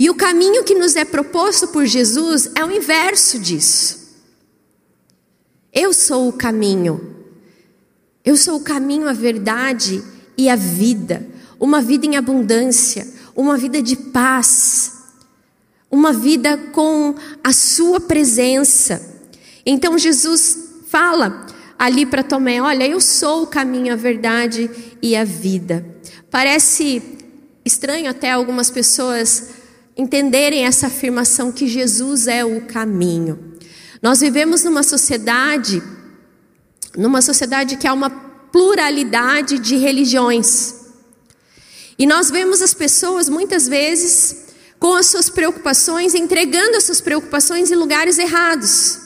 E 0.00 0.10
o 0.10 0.16
caminho 0.16 0.64
que 0.64 0.74
nos 0.74 0.96
é 0.96 1.04
proposto 1.04 1.68
por 1.68 1.86
Jesus 1.86 2.50
é 2.56 2.64
o 2.64 2.72
inverso 2.72 3.38
disso. 3.38 4.00
Eu 5.72 5.92
sou 5.92 6.26
o 6.26 6.32
caminho. 6.32 7.14
Eu 8.24 8.36
sou 8.36 8.56
o 8.56 8.64
caminho, 8.64 9.08
a 9.08 9.12
verdade 9.12 10.02
e 10.36 10.50
a 10.50 10.56
vida. 10.56 11.24
Uma 11.60 11.80
vida 11.80 12.04
em 12.04 12.16
abundância, 12.16 13.06
uma 13.36 13.56
vida 13.56 13.80
de 13.80 13.94
paz 13.94 14.98
uma 15.90 16.12
vida 16.12 16.56
com 16.72 17.14
a 17.42 17.52
sua 17.52 18.00
presença. 18.00 19.20
Então 19.66 19.98
Jesus 19.98 20.82
fala 20.86 21.46
ali 21.78 22.06
para 22.06 22.22
Tomé: 22.22 22.60
Olha, 22.60 22.86
eu 22.86 23.00
sou 23.00 23.42
o 23.42 23.46
caminho, 23.46 23.92
a 23.92 23.96
verdade 23.96 24.70
e 25.02 25.16
a 25.16 25.24
vida. 25.24 25.84
Parece 26.30 27.02
estranho 27.64 28.08
até 28.08 28.30
algumas 28.30 28.70
pessoas 28.70 29.50
entenderem 29.96 30.64
essa 30.64 30.86
afirmação 30.86 31.50
que 31.50 31.66
Jesus 31.66 32.26
é 32.26 32.44
o 32.44 32.62
caminho. 32.62 33.50
Nós 34.00 34.20
vivemos 34.20 34.64
numa 34.64 34.82
sociedade, 34.82 35.82
numa 36.96 37.20
sociedade 37.20 37.76
que 37.76 37.86
há 37.86 37.92
uma 37.92 38.08
pluralidade 38.08 39.58
de 39.58 39.76
religiões. 39.76 40.76
E 41.98 42.06
nós 42.06 42.30
vemos 42.30 42.62
as 42.62 42.72
pessoas 42.72 43.28
muitas 43.28 43.68
vezes 43.68 44.49
com 44.80 44.94
as 44.94 45.06
suas 45.06 45.28
preocupações, 45.28 46.14
entregando 46.14 46.78
as 46.78 46.84
suas 46.84 47.02
preocupações 47.02 47.70
em 47.70 47.74
lugares 47.74 48.18
errados. 48.18 48.98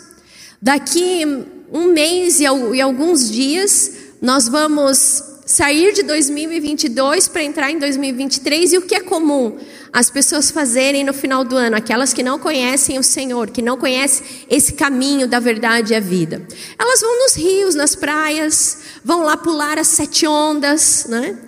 Daqui 0.62 1.26
um 1.70 1.92
mês 1.92 2.38
e 2.38 2.46
alguns 2.46 3.28
dias, 3.28 3.92
nós 4.22 4.48
vamos 4.48 5.22
sair 5.44 5.92
de 5.92 6.04
2022 6.04 7.28
para 7.28 7.42
entrar 7.42 7.70
em 7.70 7.78
2023 7.78 8.72
e 8.72 8.78
o 8.78 8.82
que 8.82 8.94
é 8.94 9.00
comum 9.00 9.58
as 9.92 10.08
pessoas 10.10 10.50
fazerem 10.50 11.04
no 11.04 11.12
final 11.12 11.44
do 11.44 11.56
ano, 11.56 11.76
aquelas 11.76 12.12
que 12.12 12.22
não 12.22 12.38
conhecem 12.38 12.98
o 12.98 13.02
Senhor, 13.02 13.50
que 13.50 13.60
não 13.60 13.76
conhecem 13.76 14.24
esse 14.48 14.72
caminho 14.72 15.28
da 15.28 15.38
verdade 15.38 15.92
e 15.92 15.96
a 15.96 16.00
vida. 16.00 16.46
Elas 16.78 17.00
vão 17.00 17.18
nos 17.20 17.34
rios, 17.34 17.74
nas 17.74 17.94
praias, 17.94 18.78
vão 19.04 19.22
lá 19.22 19.36
pular 19.36 19.78
as 19.78 19.88
sete 19.88 20.26
ondas, 20.26 21.06
né? 21.08 21.38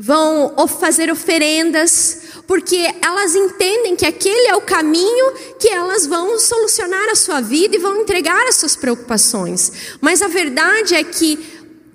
vão 0.00 0.54
fazer 0.66 1.12
oferendas, 1.12 2.22
porque 2.50 2.92
elas 3.00 3.36
entendem 3.36 3.94
que 3.94 4.04
aquele 4.04 4.48
é 4.48 4.56
o 4.56 4.60
caminho 4.60 5.34
que 5.56 5.68
elas 5.68 6.04
vão 6.04 6.36
solucionar 6.36 7.08
a 7.08 7.14
sua 7.14 7.40
vida 7.40 7.76
e 7.76 7.78
vão 7.78 8.00
entregar 8.00 8.44
as 8.48 8.56
suas 8.56 8.74
preocupações. 8.74 9.70
Mas 10.00 10.20
a 10.20 10.26
verdade 10.26 10.96
é 10.96 11.04
que, 11.04 11.38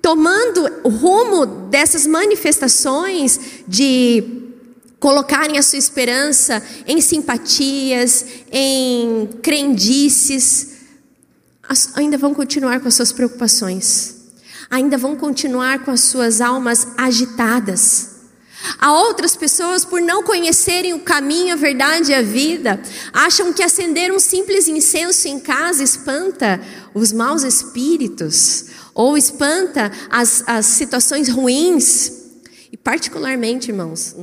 tomando 0.01 0.65
o 0.81 0.87
rumo 0.87 1.45
dessas 1.45 2.07
manifestações 2.07 3.37
de 3.67 4.53
colocarem 4.97 5.57
a 5.57 5.61
sua 5.61 5.77
esperança 5.77 6.63
em 6.87 7.01
simpatias, 7.01 8.25
em 8.49 9.27
crendices, 9.43 10.69
ainda 11.95 12.17
vão 12.17 12.33
continuar 12.33 12.79
com 12.79 12.87
as 12.87 12.93
suas 12.93 13.11
preocupações 13.11 14.15
ainda 14.67 14.97
vão 14.97 15.15
continuar 15.15 15.85
com 15.85 15.91
as 15.91 16.01
suas 16.01 16.41
almas 16.41 16.87
agitadas. 16.97 18.14
Há 18.79 18.93
outras 18.93 19.35
pessoas, 19.35 19.85
por 19.85 20.01
não 20.01 20.23
conhecerem 20.23 20.93
o 20.93 20.99
caminho, 20.99 21.53
a 21.53 21.57
verdade 21.57 22.11
e 22.11 22.15
a 22.15 22.21
vida, 22.21 22.81
acham 23.13 23.53
que 23.53 23.63
acender 23.63 24.11
um 24.11 24.19
simples 24.19 24.67
incenso 24.67 25.27
em 25.27 25.39
casa 25.39 25.83
espanta 25.83 26.61
os 26.93 27.11
maus 27.11 27.43
espíritos, 27.43 28.65
ou 28.93 29.17
espanta 29.17 29.91
as, 30.09 30.43
as 30.47 30.65
situações 30.65 31.29
ruins. 31.29 32.11
E, 32.71 32.77
particularmente, 32.77 33.71
irmãos, 33.71 34.15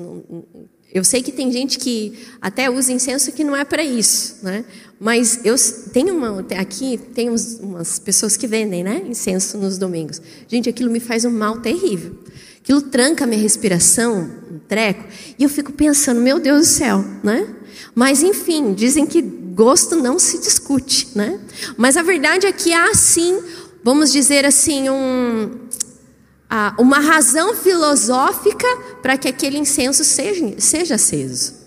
eu 0.93 1.05
sei 1.05 1.23
que 1.23 1.33
tem 1.33 1.51
gente 1.51 1.79
que 1.79 2.19
até 2.41 2.69
usa 2.69 2.93
incenso 2.93 3.33
que 3.33 3.43
não 3.43 3.57
é 3.57 3.65
para 3.65 3.83
isso, 3.83 4.37
né? 4.43 4.65
Mas 5.01 5.41
eu 5.45 5.57
tenho 5.93 6.15
uma 6.15 6.47
aqui 6.59 6.99
tem 7.15 7.29
umas 7.29 7.99
pessoas 7.99 8.37
que 8.37 8.47
vendem, 8.47 8.85
né, 8.85 9.03
incenso 9.09 9.57
nos 9.57 9.79
domingos. 9.79 10.21
Gente, 10.47 10.69
aquilo 10.69 10.91
me 10.91 11.01
faz 11.01 11.25
um 11.25 11.31
mal 11.31 11.61
terrível. 11.61 12.19
Aquilo 12.63 12.81
tranca 12.81 13.25
a 13.25 13.27
minha 13.27 13.43
respiração, 13.43 14.31
um 14.51 14.59
treco, 14.61 15.05
e 15.37 15.43
eu 15.43 15.49
fico 15.49 15.73
pensando, 15.73 16.21
meu 16.21 16.39
Deus 16.39 16.61
do 16.61 16.73
céu, 16.73 17.05
né? 17.23 17.49
Mas 17.93 18.23
enfim, 18.23 18.73
dizem 18.73 19.05
que 19.05 19.21
gosto 19.21 19.97
não 19.97 20.17
se 20.17 20.39
discute, 20.39 21.09
né? 21.15 21.41
Mas 21.77 21.97
a 21.97 22.03
verdade 22.03 22.47
é 22.47 22.53
que 22.53 22.73
há 22.73 22.95
sim, 22.95 23.43
vamos 23.83 24.13
dizer 24.13 24.47
assim, 24.47 24.89
um, 24.89 25.51
uma 26.79 27.01
razão 27.01 27.55
filosófica 27.55 28.67
para 29.03 29.19
que 29.19 29.27
aquele 29.27 29.59
incenso 29.59 30.05
seja, 30.05 30.55
seja 30.59 30.95
aceso. 30.95 31.63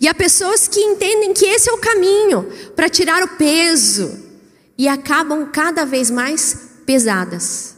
E 0.00 0.06
há 0.06 0.14
pessoas 0.14 0.68
que 0.68 0.78
entendem 0.78 1.32
que 1.34 1.44
esse 1.44 1.68
é 1.68 1.72
o 1.72 1.78
caminho 1.78 2.48
para 2.74 2.88
tirar 2.88 3.22
o 3.24 3.36
peso 3.36 4.24
e 4.78 4.86
acabam 4.86 5.46
cada 5.46 5.84
vez 5.84 6.10
mais 6.10 6.56
pesadas, 6.84 7.76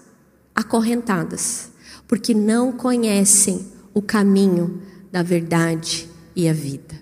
acorrentadas, 0.54 1.70
porque 2.08 2.34
não 2.34 2.72
conhecem 2.72 3.70
o 3.94 4.02
caminho 4.02 4.82
da 5.12 5.22
verdade 5.22 6.08
e 6.34 6.48
a 6.48 6.52
vida. 6.52 7.00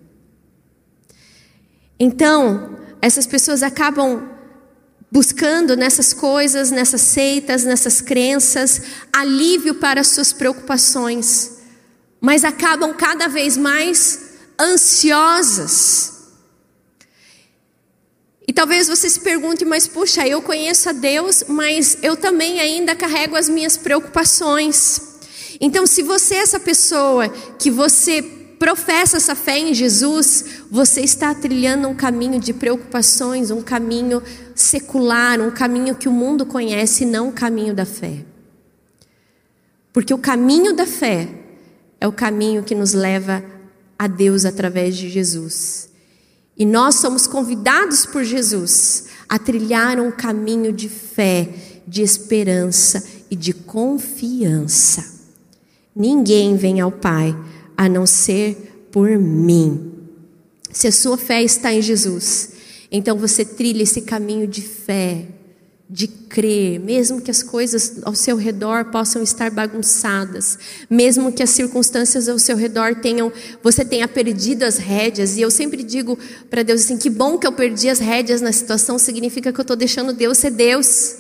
Então, 1.99 2.77
essas 3.01 3.27
pessoas 3.27 3.63
acabam 3.63 4.29
buscando 5.11 5.77
nessas 5.77 6.13
coisas, 6.13 6.71
nessas 6.71 7.01
seitas, 7.01 7.65
nessas 7.65 8.01
crenças, 8.01 8.83
alívio 9.13 9.77
para 9.77 10.01
as 10.01 10.09
suas 10.09 10.33
preocupações, 10.33 11.59
mas 12.21 12.45
acabam 12.45 12.93
cada 12.93 13.29
vez 13.29 13.57
mais 13.57 14.31
ansiosas. 14.61 16.16
E 18.47 18.53
talvez 18.53 18.87
você 18.87 19.11
se 19.11 19.21
pergunte, 19.21 19.65
mas 19.65 19.89
puxa, 19.89 20.27
eu 20.27 20.41
conheço 20.41 20.89
a 20.89 20.93
Deus, 20.93 21.45
mas 21.49 21.99
eu 22.03 22.17
também 22.17 22.61
ainda 22.61 22.95
carrego 22.95 23.35
as 23.35 23.49
minhas 23.49 23.77
preocupações. 23.77 25.17
Então, 25.61 25.87
se 25.87 26.03
você 26.03 26.37
é 26.37 26.39
essa 26.39 26.61
pessoa 26.61 27.29
que 27.59 27.71
você 27.71 28.23
professa 28.23 29.17
essa 29.17 29.35
fé 29.35 29.59
em 29.59 29.75
Jesus, 29.75 30.45
você 30.71 31.01
está 31.01 31.35
trilhando 31.35 31.89
um 31.89 31.95
caminho 31.95 32.39
de 32.39 32.53
preocupações, 32.53 33.51
um 33.51 33.61
caminho 33.61 34.23
secular, 34.55 35.41
um 35.41 35.51
caminho 35.51 35.95
que 35.95 36.09
o 36.09 36.13
mundo 36.13 36.47
conhece, 36.47 37.05
não 37.05 37.29
o 37.29 37.33
caminho 37.33 37.75
da 37.75 37.85
fé. 37.85 38.25
Porque 39.93 40.15
o 40.15 40.19
caminho 40.19 40.75
da 40.75 40.87
fé 40.87 41.29
é 42.01 42.07
o 42.07 42.13
caminho 42.13 42.63
que 42.63 42.75
nos 42.75 42.93
leva 42.93 43.43
a 43.99 44.07
Deus 44.07 44.45
através 44.45 44.97
de 44.97 45.09
Jesus. 45.09 45.89
E 46.57 46.65
nós 46.65 46.97
somos 46.97 47.27
convidados 47.27 48.07
por 48.07 48.25
Jesus 48.25 49.05
a 49.29 49.39
trilhar 49.39 50.01
um 50.01 50.11
caminho 50.11 50.73
de 50.73 50.89
fé, 50.89 51.49
de 51.87 52.03
esperança 52.03 53.07
e 53.31 53.37
de 53.37 53.53
confiança. 53.53 55.05
Ninguém 55.95 56.57
vem 56.57 56.81
ao 56.81 56.91
Pai 56.93 57.37
a 57.77 57.89
não 57.89 58.07
ser 58.07 58.89
por 58.91 59.19
mim. 59.19 59.93
Se 60.73 60.87
a 60.87 60.93
sua 60.93 61.19
fé 61.19 61.43
está 61.43 61.73
em 61.73 61.83
Jesus, 61.83 62.53
então 62.91 63.19
você 63.19 63.45
trilha 63.45 63.83
esse 63.83 64.03
caminho 64.03 64.47
de 64.47 64.63
fé, 64.63 65.27
de 65.89 66.09
crer, 66.09 66.81
mesmo 66.81 67.21
que 67.21 67.31
as 67.31 67.45
coisas 67.45 67.99
ao 68.03 68.15
seu 68.15 68.37
redor 68.37 68.87
possam 68.87 69.23
estar 69.23 69.53
bagunçadas, 69.53 70.59
mesmo 70.91 71.33
que 71.33 71.45
as 71.45 71.51
circunstâncias 71.51 72.29
ao 72.29 72.41
seu 72.41 72.57
redor 72.57 72.97
tenham, 72.97 73.33
você 73.63 73.85
tenha 73.85 74.09
perdido 74.09 74.65
as 74.65 74.79
rédeas, 74.79 75.37
e 75.37 75.43
eu 75.43 75.51
sempre 75.51 75.85
digo 75.85 76.19
para 76.51 76.65
Deus 76.65 76.83
assim: 76.83 76.99
que 76.99 77.09
bom 77.09 77.39
que 77.39 77.47
eu 77.47 77.53
perdi 77.53 77.89
as 77.89 78.01
rédeas 78.01 78.41
na 78.41 78.51
situação, 78.51 78.99
significa 78.99 79.53
que 79.53 79.61
eu 79.61 79.63
estou 79.63 79.77
deixando 79.77 80.13
Deus 80.13 80.39
ser 80.39 80.51
Deus, 80.51 81.17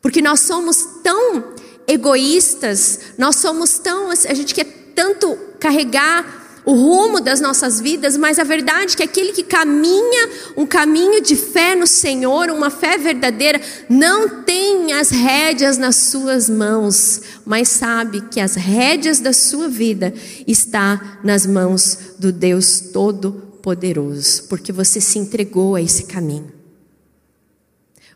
porque 0.00 0.22
nós 0.22 0.40
somos 0.40 0.78
tão 1.02 1.52
egoístas, 1.86 3.00
nós 3.18 3.36
somos 3.36 3.78
tão, 3.78 4.10
a 4.10 4.34
gente 4.34 4.54
quer 4.54 4.66
tanto 4.94 5.36
carregar 5.60 6.43
o 6.64 6.72
rumo 6.72 7.20
das 7.20 7.40
nossas 7.40 7.80
vidas, 7.80 8.16
mas 8.16 8.38
a 8.38 8.44
verdade 8.44 8.94
é 8.94 8.96
que 8.96 9.02
aquele 9.02 9.32
que 9.32 9.42
caminha 9.42 10.30
um 10.56 10.66
caminho 10.66 11.20
de 11.20 11.36
fé 11.36 11.74
no 11.74 11.86
Senhor, 11.86 12.48
uma 12.50 12.70
fé 12.70 12.96
verdadeira, 12.96 13.60
não 13.88 14.42
tem 14.42 14.92
as 14.92 15.10
rédeas 15.10 15.76
nas 15.76 15.96
suas 15.96 16.48
mãos, 16.48 17.20
mas 17.44 17.68
sabe 17.68 18.22
que 18.22 18.40
as 18.40 18.54
rédeas 18.54 19.20
da 19.20 19.32
sua 19.32 19.68
vida 19.68 20.14
está 20.46 21.18
nas 21.22 21.46
mãos 21.46 21.98
do 22.18 22.32
Deus 22.32 22.80
Todo-Poderoso, 22.92 24.44
porque 24.48 24.72
você 24.72 25.00
se 25.00 25.18
entregou 25.18 25.74
a 25.74 25.82
esse 25.82 26.04
caminho. 26.04 26.52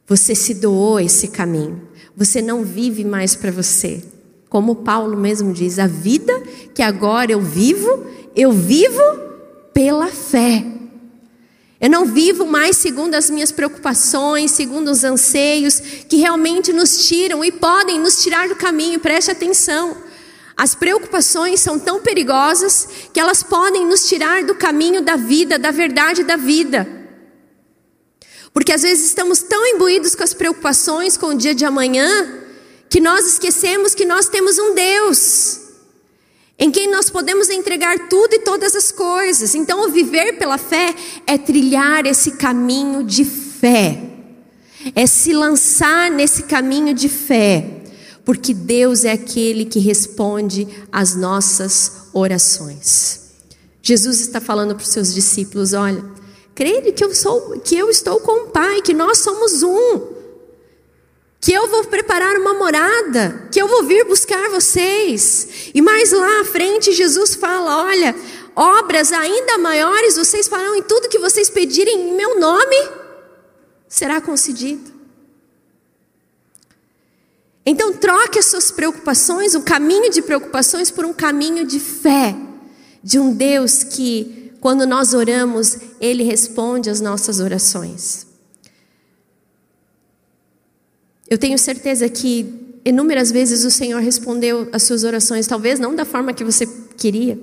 Você 0.07 0.35
se 0.35 0.55
doou 0.55 0.97
a 0.97 1.02
esse 1.02 1.28
caminho. 1.28 1.83
Você 2.17 2.40
não 2.40 2.64
vive 2.64 3.05
mais 3.05 3.37
para 3.37 3.50
você. 3.50 4.02
Como 4.49 4.76
Paulo 4.76 5.19
mesmo 5.19 5.52
diz, 5.52 5.78
a 5.78 5.87
vida 5.87 6.33
que 6.75 6.83
agora 6.83 7.31
eu 7.31 7.40
vivo, 7.40 8.07
eu 8.38 8.52
vivo 8.52 9.02
pela 9.75 10.07
fé. 10.07 10.64
Eu 11.80 11.90
não 11.90 12.04
vivo 12.07 12.47
mais 12.47 12.76
segundo 12.76 13.16
as 13.16 13.28
minhas 13.28 13.50
preocupações, 13.50 14.52
segundo 14.52 14.92
os 14.92 15.02
anseios 15.02 15.80
que 16.09 16.18
realmente 16.18 16.73
nos 16.73 17.09
tiram 17.09 17.45
e 17.45 17.50
podem 17.50 17.99
nos 17.99 18.23
tirar 18.23 18.49
do 18.49 18.54
caminho. 18.54 19.00
Preste 19.00 19.33
atenção. 19.33 19.97
As 20.57 20.73
preocupações 20.73 21.59
são 21.59 21.80
tão 21.80 22.00
perigosas 22.00 22.88
que 23.12 23.18
elas 23.18 23.42
podem 23.42 23.85
nos 23.85 24.09
tirar 24.09 24.45
do 24.45 24.54
caminho 24.54 25.02
da 25.02 25.16
vida, 25.16 25.59
da 25.59 25.73
verdade 25.73 26.23
da 26.23 26.37
vida. 26.37 26.87
Porque 28.52 28.73
às 28.73 28.83
vezes 28.83 29.07
estamos 29.07 29.40
tão 29.40 29.66
imbuídos 29.66 30.14
com 30.14 30.23
as 30.23 30.35
preocupações, 30.35 31.16
com 31.16 31.26
o 31.26 31.35
dia 31.37 31.54
de 31.54 31.64
amanhã, 31.64 32.38
que 32.88 33.00
nós 33.00 33.26
esquecemos 33.26 33.95
que 33.95 34.04
nós 34.04 34.28
temos 34.28 34.59
um 34.59 34.75
Deus 34.75 35.68
em 36.59 36.71
quem 36.71 36.91
nós 36.91 37.09
podemos 37.09 37.49
entregar 37.49 38.09
tudo 38.09 38.35
e 38.35 38.41
todas 38.41 38.75
as 38.75 38.91
coisas. 38.91 39.55
Então, 39.55 39.87
o 39.87 39.93
viver 39.93 40.38
pela 40.38 40.59
fé 40.59 40.95
é 41.27 41.38
trilhar 41.38 42.05
esse 42.05 42.33
caminho 42.33 43.05
de 43.05 43.25
fé, 43.25 44.03
é 44.95 45.07
se 45.07 45.33
lançar 45.33 46.11
nesse 46.11 46.45
caminho 46.45 46.93
de 46.93 47.09
fé, 47.09 47.83
porque 48.25 48.53
Deus 48.53 49.05
é 49.05 49.12
aquele 49.12 49.65
que 49.65 49.79
responde 49.79 50.67
às 50.91 51.15
nossas 51.15 52.09
orações. 52.12 53.21
Jesus 53.81 54.21
está 54.21 54.41
falando 54.41 54.75
para 54.75 54.83
os 54.83 54.91
seus 54.91 55.15
discípulos: 55.15 55.73
olha, 55.73 56.05
creio 56.55 56.93
que 56.93 57.05
eu 57.05 57.15
sou, 57.15 57.61
que 57.61 57.77
eu 57.77 57.88
estou 57.88 58.21
com 58.21 58.47
o 58.47 58.50
Pai, 58.50 58.83
que 58.83 58.93
nós 58.93 59.19
somos 59.19 59.62
um 59.62 60.18
que 61.40 61.52
eu 61.52 61.68
vou 61.68 61.85
preparar 61.85 62.37
uma 62.37 62.54
morada, 62.54 63.49
que 63.52 63.61
eu 63.61 63.68
vou 63.68 63.85
vir 63.85 64.04
buscar 64.04 64.50
vocês. 64.50 65.71
E 65.73 65.80
mais 65.80 66.12
lá 66.12 66.40
à 66.40 66.45
frente, 66.45 66.92
Jesus 66.92 67.35
fala: 67.35 67.85
olha, 67.85 68.14
obras 68.57 69.12
ainda 69.12 69.59
maiores 69.59 70.16
vocês 70.16 70.49
farão 70.49 70.75
em 70.75 70.83
tudo 70.83 71.09
que 71.09 71.18
vocês 71.18 71.49
pedirem 71.49 72.11
em 72.11 72.16
meu 72.16 72.40
nome, 72.40 72.76
será 73.88 74.21
concedido. 74.21 74.99
Então, 77.64 77.92
troque 77.92 78.38
as 78.38 78.47
suas 78.47 78.71
preocupações, 78.71 79.54
o 79.54 79.61
caminho 79.61 80.11
de 80.11 80.23
preocupações, 80.23 80.90
por 80.90 81.04
um 81.04 81.12
caminho 81.12 81.66
de 81.66 81.78
fé, 81.78 82.35
de 83.02 83.18
um 83.18 83.35
Deus 83.35 83.83
que, 83.83 84.55
quando 84.59 84.87
nós 84.87 85.12
oramos, 85.12 85.77
Ele 86.01 86.24
responde 86.24 86.88
às 86.88 86.98
nossas 87.03 87.40
orações. 87.40 88.28
Eu 91.31 91.37
tenho 91.37 91.59
certeza 91.59 92.09
que 92.09 92.81
inúmeras 92.85 93.31
vezes 93.31 93.64
o 93.64 93.71
Senhor 93.71 94.01
respondeu 94.01 94.69
às 94.73 94.83
suas 94.83 95.05
orações, 95.05 95.47
talvez 95.47 95.79
não 95.79 95.95
da 95.95 96.05
forma 96.05 96.33
que 96.33 96.43
você 96.43 96.67
queria. 96.97 97.38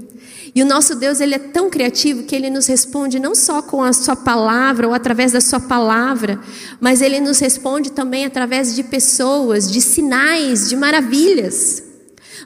E 0.56 0.64
o 0.64 0.66
nosso 0.66 0.96
Deus, 0.96 1.20
ele 1.20 1.36
é 1.36 1.40
tão 1.40 1.70
criativo 1.70 2.24
que 2.24 2.36
ele 2.36 2.50
nos 2.50 2.66
responde 2.66 3.20
não 3.20 3.36
só 3.36 3.62
com 3.62 3.84
a 3.84 3.92
sua 3.92 4.16
palavra 4.16 4.88
ou 4.88 4.94
através 4.94 5.34
da 5.34 5.42
sua 5.42 5.60
palavra, 5.60 6.40
mas 6.80 7.02
ele 7.02 7.20
nos 7.20 7.40
responde 7.40 7.92
também 7.92 8.26
através 8.26 8.74
de 8.74 8.82
pessoas, 8.82 9.70
de 9.70 9.82
sinais, 9.82 10.70
de 10.70 10.76
maravilhas. 10.76 11.84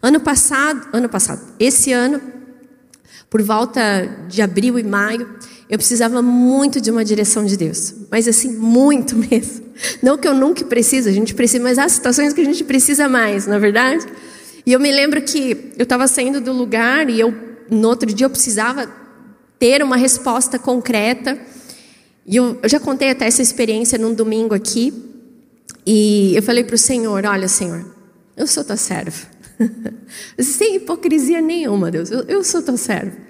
Ano 0.02 0.20
passado, 0.20 0.88
ano 0.92 1.08
passado, 1.08 1.42
esse 1.60 1.92
ano, 1.94 2.20
por 3.30 3.44
volta 3.44 4.26
de 4.28 4.42
abril 4.42 4.80
e 4.80 4.84
maio, 4.84 5.30
eu 5.70 5.78
precisava 5.78 6.22
muito 6.22 6.82
de 6.82 6.90
uma 6.90 7.06
direção 7.06 7.46
de 7.46 7.56
Deus, 7.56 7.94
mas 8.10 8.28
assim, 8.28 8.50
muito 8.58 9.16
mesmo. 9.30 9.70
Não 10.02 10.18
que 10.18 10.28
eu 10.28 10.34
nunca 10.34 10.66
precise, 10.66 11.08
a 11.08 11.12
gente 11.12 11.36
precisa, 11.36 11.64
mas 11.64 11.78
há 11.78 11.88
situações 11.88 12.34
que 12.34 12.42
a 12.42 12.46
gente 12.46 12.64
precisa 12.64 13.08
mais, 13.08 13.46
na 13.46 13.56
é 13.56 13.60
verdade? 13.60 14.06
E 14.66 14.74
eu 14.74 14.80
me 14.80 14.92
lembro 14.92 15.22
que 15.22 15.72
eu 15.78 15.84
estava 15.84 16.08
saindo 16.08 16.42
do 16.42 16.52
lugar 16.52 17.10
e 17.10 17.20
eu, 17.20 17.34
no 17.70 17.88
outro 17.88 18.12
dia, 18.12 18.26
eu 18.26 18.30
precisava 18.30 18.90
ter 19.58 19.84
uma 19.84 19.96
resposta 19.96 20.58
concreta. 20.60 21.40
E 22.26 22.36
eu, 22.36 22.60
eu 22.62 22.70
já 22.70 22.80
contei 22.80 23.10
até 23.10 23.26
essa 23.26 23.42
experiência 23.42 23.98
num 23.98 24.14
domingo 24.14 24.54
aqui. 24.54 24.94
E 25.86 26.36
eu 26.36 26.44
falei 26.44 26.64
para 26.64 26.76
o 26.76 26.78
Senhor: 26.78 27.26
Olha, 27.26 27.48
Senhor, 27.48 27.86
eu 28.36 28.46
sou 28.48 28.64
tua 28.64 28.76
serva. 28.76 29.28
Sem 30.40 30.76
hipocrisia 30.76 31.42
nenhuma, 31.42 31.90
Deus, 31.90 32.12
eu, 32.12 32.22
eu 32.24 32.44
sou 32.44 32.62
teu 32.62 32.78
servo. 32.78 33.29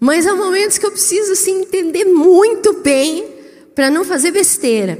Mas 0.00 0.26
há 0.26 0.34
momentos 0.34 0.78
que 0.78 0.86
eu 0.86 0.90
preciso 0.90 1.32
assim, 1.32 1.60
entender 1.60 2.06
muito 2.06 2.80
bem 2.82 3.28
para 3.74 3.90
não 3.90 4.02
fazer 4.02 4.30
besteira. 4.30 4.98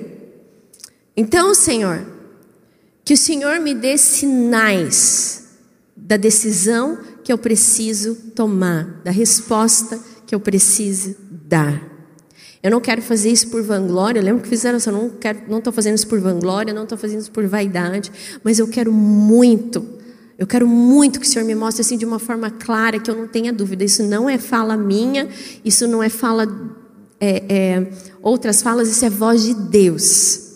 Então, 1.16 1.54
Senhor, 1.54 2.06
que 3.02 3.14
o 3.14 3.16
Senhor 3.16 3.58
me 3.60 3.74
dê 3.74 3.96
sinais 3.96 5.44
da 5.96 6.18
decisão 6.18 6.98
que 7.24 7.32
eu 7.32 7.38
preciso 7.38 8.14
tomar, 8.34 9.00
da 9.02 9.10
resposta 9.10 9.98
que 10.26 10.34
eu 10.34 10.40
preciso 10.40 11.16
dar. 11.30 11.88
Eu 12.62 12.70
não 12.70 12.80
quero 12.80 13.00
fazer 13.00 13.30
isso 13.30 13.48
por 13.48 13.62
vanglória. 13.62 14.20
Eu 14.20 14.24
lembro 14.24 14.42
que 14.42 14.48
fizeram 14.48 14.76
isso. 14.76 14.90
Eu 14.90 15.12
não 15.48 15.58
estou 15.58 15.72
fazendo 15.72 15.96
isso 15.96 16.06
por 16.06 16.20
vanglória, 16.20 16.74
não 16.74 16.82
estou 16.82 16.98
fazendo 16.98 17.20
isso 17.20 17.30
por 17.30 17.46
vaidade, 17.46 18.12
mas 18.44 18.58
eu 18.58 18.68
quero 18.68 18.92
muito 18.92 19.99
eu 20.40 20.46
quero 20.46 20.66
muito 20.66 21.20
que 21.20 21.26
o 21.26 21.29
Senhor 21.29 21.44
me 21.44 21.55
mostre 21.55 21.83
assim 21.83 21.98
de 21.98 22.07
uma 22.07 22.18
forma 22.18 22.50
clara, 22.50 22.98
que 22.98 23.11
eu 23.11 23.14
não 23.14 23.29
tenha 23.29 23.53
dúvida. 23.53 23.85
Isso 23.85 24.03
não 24.03 24.26
é 24.26 24.38
fala 24.38 24.74
minha, 24.74 25.29
isso 25.62 25.87
não 25.87 26.03
é 26.03 26.09
fala 26.09 26.48
é, 27.20 27.44
é, 27.46 27.92
outras 28.22 28.62
falas, 28.62 28.88
isso 28.88 29.05
é 29.05 29.11
voz 29.11 29.42
de 29.42 29.53
Deus. 29.53 30.53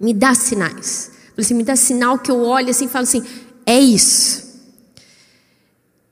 Me 0.00 0.12
dá 0.12 0.34
sinais. 0.34 1.12
Assim, 1.38 1.54
me 1.54 1.62
dá 1.62 1.76
sinal 1.76 2.18
que 2.18 2.28
eu 2.28 2.40
olho 2.40 2.70
assim 2.70 2.86
e 2.86 2.88
falo 2.88 3.04
assim: 3.04 3.22
é 3.64 3.78
isso. 3.78 4.42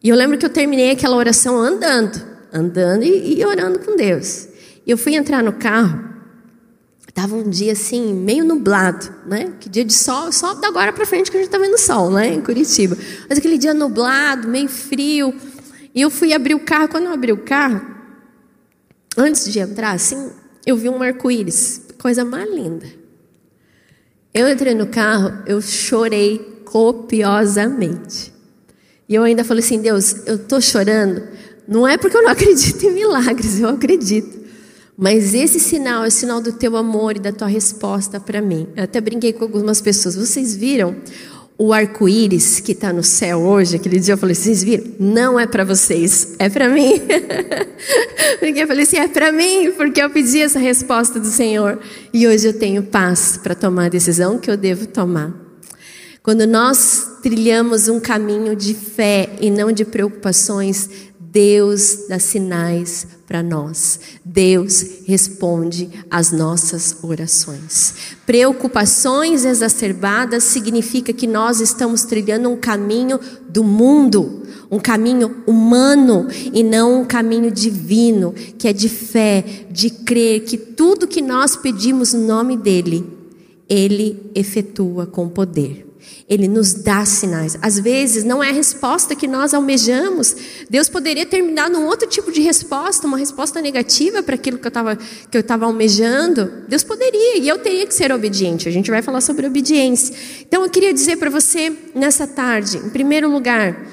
E 0.00 0.08
eu 0.08 0.14
lembro 0.14 0.38
que 0.38 0.46
eu 0.46 0.50
terminei 0.50 0.92
aquela 0.92 1.16
oração 1.16 1.58
andando, 1.58 2.22
andando 2.52 3.02
e, 3.02 3.40
e 3.40 3.44
orando 3.44 3.80
com 3.80 3.96
Deus. 3.96 4.46
E 4.86 4.92
eu 4.92 4.96
fui 4.96 5.16
entrar 5.16 5.42
no 5.42 5.54
carro 5.54 6.15
Tava 7.16 7.34
um 7.34 7.48
dia 7.48 7.72
assim, 7.72 8.12
meio 8.12 8.44
nublado, 8.44 9.10
né? 9.24 9.54
Que 9.58 9.70
dia 9.70 9.86
de 9.86 9.94
sol, 9.94 10.30
só 10.30 10.52
da 10.52 10.68
agora 10.68 10.92
para 10.92 11.06
frente 11.06 11.30
que 11.30 11.36
a 11.38 11.40
gente 11.40 11.48
tá 11.48 11.56
vendo 11.56 11.78
sol, 11.78 12.10
né? 12.10 12.34
Em 12.34 12.42
Curitiba. 12.42 12.94
Mas 13.26 13.38
aquele 13.38 13.56
dia 13.56 13.72
nublado, 13.72 14.46
meio 14.46 14.68
frio. 14.68 15.34
E 15.94 16.02
eu 16.02 16.10
fui 16.10 16.34
abrir 16.34 16.54
o 16.54 16.60
carro. 16.60 16.88
Quando 16.88 17.04
eu 17.04 17.12
abri 17.12 17.32
o 17.32 17.38
carro, 17.38 17.80
antes 19.16 19.50
de 19.50 19.58
entrar, 19.58 19.92
assim, 19.92 20.30
eu 20.66 20.76
vi 20.76 20.90
um 20.90 21.02
arco-íris. 21.02 21.86
Coisa 21.98 22.22
mais 22.22 22.50
linda. 22.50 22.84
Eu 24.34 24.46
entrei 24.50 24.74
no 24.74 24.86
carro, 24.86 25.42
eu 25.46 25.62
chorei 25.62 26.60
copiosamente. 26.66 28.30
E 29.08 29.14
eu 29.14 29.22
ainda 29.22 29.42
falei 29.42 29.64
assim: 29.64 29.80
Deus, 29.80 30.26
eu 30.26 30.36
tô 30.36 30.60
chorando. 30.60 31.26
Não 31.66 31.88
é 31.88 31.96
porque 31.96 32.14
eu 32.14 32.22
não 32.22 32.30
acredito 32.30 32.84
em 32.84 32.92
milagres, 32.92 33.58
eu 33.58 33.70
acredito. 33.70 34.44
Mas 34.96 35.34
esse 35.34 35.60
sinal 35.60 36.04
é 36.04 36.08
o 36.08 36.10
sinal 36.10 36.40
do 36.40 36.52
teu 36.52 36.76
amor 36.76 37.16
e 37.16 37.20
da 37.20 37.30
tua 37.30 37.48
resposta 37.48 38.18
para 38.18 38.40
mim. 38.40 38.66
Eu 38.74 38.84
até 38.84 39.00
brinquei 39.00 39.32
com 39.32 39.44
algumas 39.44 39.80
pessoas. 39.80 40.16
Vocês 40.16 40.56
viram 40.56 40.96
o 41.58 41.72
arco-íris 41.72 42.60
que 42.60 42.72
está 42.72 42.94
no 42.94 43.02
céu 43.02 43.40
hoje? 43.40 43.76
Aquele 43.76 44.00
dia 44.00 44.14
eu 44.14 44.18
falei: 44.18 44.34
vocês 44.34 44.64
viram? 44.64 44.86
Não 44.98 45.38
é 45.38 45.46
para 45.46 45.64
vocês, 45.64 46.34
é 46.38 46.48
para 46.48 46.70
mim. 46.70 46.94
porque 48.40 48.60
eu 48.60 48.66
falei 48.66 48.84
assim: 48.84 48.96
é 48.96 49.06
para 49.06 49.30
mim, 49.30 49.70
porque 49.76 50.02
eu 50.02 50.08
pedi 50.08 50.40
essa 50.40 50.58
resposta 50.58 51.20
do 51.20 51.28
Senhor. 51.28 51.78
E 52.10 52.26
hoje 52.26 52.48
eu 52.48 52.58
tenho 52.58 52.82
paz 52.82 53.38
para 53.42 53.54
tomar 53.54 53.86
a 53.86 53.90
decisão 53.90 54.38
que 54.38 54.50
eu 54.50 54.56
devo 54.56 54.86
tomar. 54.86 55.46
Quando 56.22 56.44
nós 56.44 57.18
trilhamos 57.22 57.86
um 57.86 58.00
caminho 58.00 58.56
de 58.56 58.74
fé 58.74 59.30
e 59.40 59.48
não 59.48 59.70
de 59.70 59.84
preocupações, 59.84 60.90
Deus 61.36 62.06
dá 62.08 62.18
sinais 62.18 63.06
para 63.26 63.42
nós. 63.42 64.00
Deus 64.24 65.02
responde 65.04 65.90
às 66.10 66.32
nossas 66.32 66.96
orações. 67.02 68.16
Preocupações 68.24 69.44
exacerbadas 69.44 70.44
significa 70.44 71.12
que 71.12 71.26
nós 71.26 71.60
estamos 71.60 72.04
trilhando 72.04 72.48
um 72.48 72.56
caminho 72.56 73.20
do 73.50 73.62
mundo, 73.62 74.44
um 74.70 74.78
caminho 74.78 75.42
humano 75.46 76.26
e 76.54 76.62
não 76.62 77.02
um 77.02 77.04
caminho 77.04 77.50
divino, 77.50 78.32
que 78.56 78.66
é 78.66 78.72
de 78.72 78.88
fé, 78.88 79.44
de 79.70 79.90
crer 79.90 80.40
que 80.40 80.56
tudo 80.56 81.06
que 81.06 81.20
nós 81.20 81.54
pedimos 81.54 82.14
no 82.14 82.26
nome 82.26 82.56
dele, 82.56 83.04
ele 83.68 84.30
efetua 84.34 85.04
com 85.04 85.28
poder. 85.28 85.85
Ele 86.28 86.48
nos 86.48 86.74
dá 86.74 87.04
sinais. 87.04 87.56
Às 87.62 87.78
vezes 87.78 88.24
não 88.24 88.42
é 88.42 88.50
a 88.50 88.52
resposta 88.52 89.14
que 89.14 89.28
nós 89.28 89.54
almejamos. 89.54 90.36
Deus 90.68 90.88
poderia 90.88 91.24
ter 91.24 91.40
me 91.42 91.52
dado 91.52 91.78
um 91.78 91.86
outro 91.86 92.08
tipo 92.08 92.32
de 92.32 92.40
resposta, 92.40 93.06
uma 93.06 93.16
resposta 93.16 93.60
negativa 93.60 94.22
para 94.22 94.34
aquilo 94.34 94.58
que 94.58 94.66
eu 94.66 94.70
estava 94.70 94.96
que 94.96 95.36
eu 95.36 95.40
estava 95.40 95.66
almejando. 95.66 96.64
Deus 96.68 96.82
poderia 96.82 97.38
e 97.38 97.48
eu 97.48 97.58
teria 97.58 97.86
que 97.86 97.94
ser 97.94 98.10
obediente. 98.10 98.68
A 98.68 98.72
gente 98.72 98.90
vai 98.90 99.02
falar 99.02 99.20
sobre 99.20 99.46
obediência. 99.46 100.14
Então 100.40 100.64
eu 100.64 100.70
queria 100.70 100.92
dizer 100.92 101.16
para 101.16 101.30
você 101.30 101.72
nessa 101.94 102.26
tarde, 102.26 102.78
em 102.78 102.90
primeiro 102.90 103.30
lugar, 103.30 103.86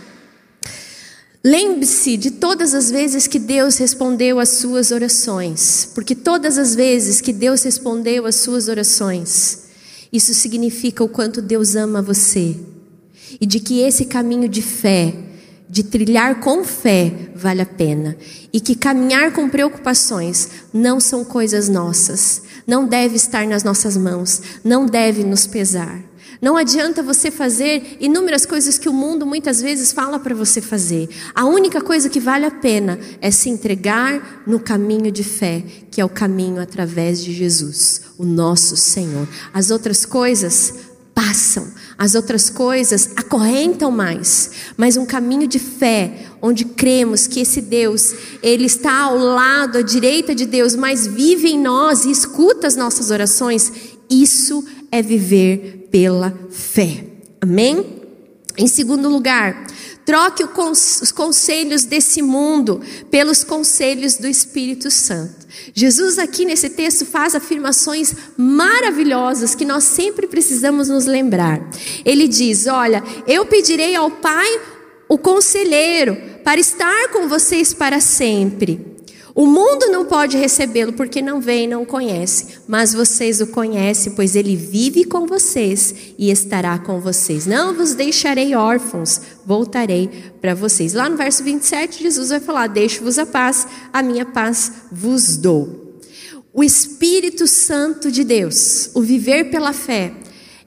Lembre-se 1.46 2.16
de 2.16 2.32
todas 2.32 2.74
as 2.74 2.90
vezes 2.90 3.28
que 3.28 3.38
Deus 3.38 3.78
respondeu 3.78 4.40
às 4.40 4.48
suas 4.48 4.92
orações, 4.92 5.90
porque 5.94 6.16
todas 6.16 6.58
as 6.58 6.74
vezes 6.74 7.20
que 7.20 7.34
Deus 7.34 7.62
respondeu 7.64 8.26
às 8.26 8.36
suas 8.36 8.70
orações, 8.70 9.63
isso 10.14 10.32
significa 10.32 11.04
o 11.04 11.10
quanto 11.10 11.42
Deus 11.42 11.76
ama 11.76 12.00
você. 12.00 12.56
E 13.42 13.48
de 13.48 13.60
que 13.60 13.82
esse 13.82 14.06
caminho 14.06 14.48
de 14.48 14.62
fé, 14.62 15.12
de 15.68 15.82
trilhar 15.82 16.40
com 16.40 16.64
fé, 16.64 17.12
vale 17.36 17.64
a 17.64 17.66
pena. 17.66 18.16
E 18.54 18.60
que 18.60 18.76
caminhar 18.76 19.34
com 19.34 19.50
preocupações 19.50 20.50
não 20.72 21.00
são 21.00 21.26
coisas 21.26 21.68
nossas, 21.68 22.44
não 22.68 22.88
deve 22.88 23.16
estar 23.16 23.48
nas 23.48 23.64
nossas 23.64 23.98
mãos, 23.98 24.40
não 24.64 24.86
deve 24.86 25.24
nos 25.24 25.48
pesar. 25.48 26.00
Não 26.44 26.58
adianta 26.58 27.02
você 27.02 27.32
fazer 27.32 27.96
inúmeras 28.02 28.46
coisas 28.46 28.78
que 28.78 28.90
o 28.90 28.94
mundo 28.94 29.26
muitas 29.26 29.62
vezes 29.62 29.94
fala 29.94 30.20
para 30.20 30.36
você 30.36 30.60
fazer. 30.60 31.08
A 31.34 31.46
única 31.46 31.80
coisa 31.80 32.10
que 32.10 32.20
vale 32.20 32.46
a 32.46 32.52
pena 32.52 33.00
é 33.22 33.32
se 33.32 33.50
entregar 33.50 34.44
no 34.46 34.60
caminho 34.60 35.10
de 35.10 35.24
fé, 35.24 35.64
que 35.90 36.02
é 36.02 36.06
o 36.06 36.10
caminho 36.10 36.62
através 36.62 37.24
de 37.24 37.32
Jesus, 37.32 38.02
o 38.18 38.26
nosso 38.26 38.76
Senhor. 38.76 39.26
As 39.54 39.72
outras 39.72 40.06
coisas 40.06 40.74
passam, 41.16 41.66
as 41.98 42.14
outras 42.14 42.50
coisas 42.50 43.12
acorrentam 43.16 43.90
mais, 43.90 44.52
mas 44.76 44.98
um 44.98 45.06
caminho 45.06 45.48
de 45.48 45.60
fé, 45.60 46.26
onde 46.42 46.66
cremos 46.66 47.26
que 47.26 47.40
esse 47.40 47.62
Deus, 47.62 48.14
ele 48.42 48.66
está 48.66 49.04
ao 49.04 49.18
lado, 49.18 49.78
à 49.78 49.82
direita 49.82 50.36
de 50.36 50.46
Deus, 50.46 50.76
mas 50.76 51.08
vive 51.08 51.48
em 51.48 51.58
nós 51.58 52.04
e 52.04 52.12
escuta 52.12 52.68
as 52.68 52.76
nossas 52.76 53.12
orações, 53.12 53.72
isso 54.10 54.62
é 54.94 55.02
viver 55.02 55.88
pela 55.90 56.32
fé. 56.52 57.04
Amém? 57.42 58.04
Em 58.56 58.68
segundo 58.68 59.10
lugar, 59.10 59.66
troque 60.06 60.44
os 60.44 61.12
conselhos 61.12 61.84
desse 61.84 62.22
mundo 62.22 62.80
pelos 63.10 63.44
conselhos 63.44 64.18
do 64.18 64.28
Espírito 64.28 64.92
Santo. 64.92 65.48
Jesus, 65.74 66.20
aqui 66.20 66.46
nesse 66.46 66.70
texto, 66.70 67.08
faz 67.08 67.34
afirmações 67.34 68.14
maravilhosas 68.38 69.56
que 69.56 69.66
nós 69.66 69.84
sempre 69.84 70.28
precisamos 70.28 70.90
nos 70.90 71.08
lembrar. 71.08 71.68
Ele 72.06 72.28
diz: 72.28 72.68
Olha, 72.68 73.04
eu 73.26 73.48
pedirei 73.48 73.96
ao 73.96 74.12
Pai 74.12 74.62
o 75.10 75.18
conselheiro 75.18 76.16
para 76.44 76.60
estar 76.60 77.08
com 77.08 77.28
vocês 77.28 77.74
para 77.74 78.00
sempre. 78.00 78.93
O 79.36 79.48
mundo 79.48 79.88
não 79.88 80.06
pode 80.06 80.38
recebê-lo 80.38 80.94
porque 80.94 81.20
não 81.20 81.42
vê 81.42 81.64
e 81.64 81.68
não 81.68 81.84
conhece, 81.84 82.60
mas 82.68 82.94
vocês 82.94 83.42
o 83.42 83.48
conhecem, 83.48 84.14
pois 84.14 84.36
ele 84.36 84.56
vive 84.56 85.06
com 85.06 85.26
vocês 85.26 86.14
e 86.20 86.30
estará 86.30 86.78
com 86.78 87.00
vocês. 87.00 87.48
Não 87.48 87.74
vos 87.74 87.96
deixarei 87.96 88.54
órfãos, 88.54 89.20
voltarei 89.44 90.08
para 90.40 90.54
vocês. 90.54 90.94
Lá 90.94 91.10
no 91.10 91.18
verso 91.18 91.44
27, 91.44 92.04
Jesus 92.04 92.30
vai 92.30 92.40
falar: 92.40 92.68
Deixo-vos 92.68 93.18
a 93.18 93.26
paz, 93.26 93.68
a 93.92 94.04
minha 94.04 94.26
paz 94.26 94.72
vos 94.92 95.36
dou. 95.36 96.00
O 96.54 96.64
Espírito 96.64 97.48
Santo 97.48 98.12
de 98.12 98.24
Deus, 98.24 98.92
o 98.94 99.02
viver 99.02 99.50
pela 99.50 99.74
fé, 99.74 100.14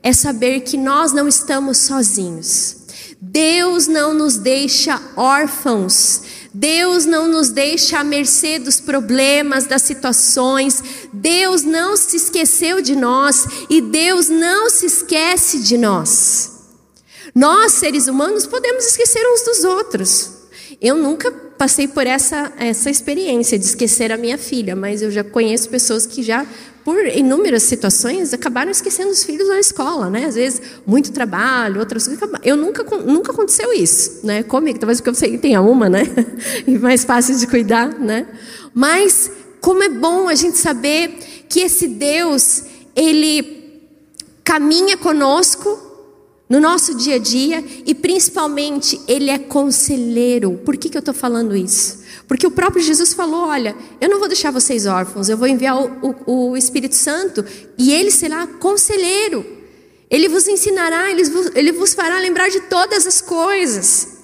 é 0.02 0.12
saber 0.12 0.62
que 0.62 0.76
nós 0.76 1.12
não 1.12 1.28
estamos 1.28 1.78
sozinhos. 1.78 2.78
Deus 3.20 3.86
não 3.86 4.12
nos 4.12 4.36
deixa 4.36 5.00
órfãos. 5.16 6.22
Deus 6.58 7.04
não 7.04 7.28
nos 7.28 7.50
deixa 7.50 7.98
à 7.98 8.04
mercê 8.04 8.58
dos 8.58 8.80
problemas, 8.80 9.66
das 9.66 9.82
situações. 9.82 10.82
Deus 11.12 11.62
não 11.62 11.98
se 11.98 12.16
esqueceu 12.16 12.80
de 12.80 12.96
nós 12.96 13.46
e 13.68 13.82
Deus 13.82 14.30
não 14.30 14.70
se 14.70 14.86
esquece 14.86 15.58
de 15.58 15.76
nós. 15.76 16.52
Nós, 17.34 17.72
seres 17.72 18.08
humanos, 18.08 18.46
podemos 18.46 18.86
esquecer 18.86 19.20
uns 19.34 19.42
dos 19.42 19.64
outros. 19.64 20.30
Eu 20.80 20.96
nunca 20.96 21.30
passei 21.30 21.86
por 21.86 22.06
essa, 22.06 22.50
essa 22.56 22.88
experiência 22.88 23.58
de 23.58 23.66
esquecer 23.66 24.10
a 24.10 24.16
minha 24.16 24.38
filha, 24.38 24.74
mas 24.74 25.02
eu 25.02 25.10
já 25.10 25.22
conheço 25.22 25.68
pessoas 25.68 26.06
que 26.06 26.22
já 26.22 26.46
por 26.86 27.04
inúmeras 27.04 27.64
situações, 27.64 28.32
acabaram 28.32 28.70
esquecendo 28.70 29.10
os 29.10 29.24
filhos 29.24 29.48
na 29.48 29.58
escola, 29.58 30.08
né? 30.08 30.26
Às 30.26 30.36
vezes, 30.36 30.62
muito 30.86 31.10
trabalho, 31.10 31.80
outras 31.80 32.06
coisas. 32.06 32.30
Eu 32.44 32.56
nunca, 32.56 32.84
nunca 32.98 33.32
aconteceu 33.32 33.72
isso, 33.72 34.20
né? 34.22 34.44
Comigo, 34.44 34.78
talvez 34.78 35.00
porque 35.00 35.30
que 35.30 35.38
tenha 35.38 35.60
uma, 35.60 35.88
né? 35.88 36.04
e 36.64 36.78
mais 36.78 37.02
fácil 37.02 37.36
de 37.36 37.44
cuidar, 37.48 37.88
né? 37.88 38.28
Mas, 38.72 39.28
como 39.60 39.82
é 39.82 39.88
bom 39.88 40.28
a 40.28 40.36
gente 40.36 40.58
saber 40.58 41.18
que 41.48 41.58
esse 41.58 41.88
Deus, 41.88 42.62
Ele 42.94 43.82
caminha 44.44 44.96
conosco 44.96 45.85
no 46.48 46.60
nosso 46.60 46.94
dia 46.94 47.16
a 47.16 47.18
dia 47.18 47.64
e, 47.84 47.94
principalmente, 47.94 49.00
Ele 49.08 49.30
é 49.30 49.38
conselheiro. 49.38 50.60
Por 50.64 50.76
que, 50.76 50.88
que 50.88 50.96
eu 50.96 51.00
estou 51.00 51.14
falando 51.14 51.56
isso? 51.56 52.04
Porque 52.28 52.46
o 52.46 52.50
próprio 52.50 52.82
Jesus 52.82 53.12
falou: 53.12 53.46
Olha, 53.48 53.76
eu 54.00 54.08
não 54.08 54.18
vou 54.18 54.28
deixar 54.28 54.50
vocês 54.50 54.86
órfãos, 54.86 55.28
eu 55.28 55.36
vou 55.36 55.48
enviar 55.48 55.76
o, 55.80 56.16
o, 56.26 56.50
o 56.50 56.56
Espírito 56.56 56.94
Santo 56.94 57.44
e 57.76 57.92
ele 57.92 58.10
será 58.10 58.46
conselheiro. 58.46 59.44
Ele 60.08 60.28
vos 60.28 60.46
ensinará, 60.46 61.10
ele 61.10 61.24
vos, 61.24 61.50
ele 61.54 61.72
vos 61.72 61.92
fará 61.94 62.18
lembrar 62.20 62.48
de 62.48 62.60
todas 62.62 63.06
as 63.06 63.20
coisas. 63.20 64.18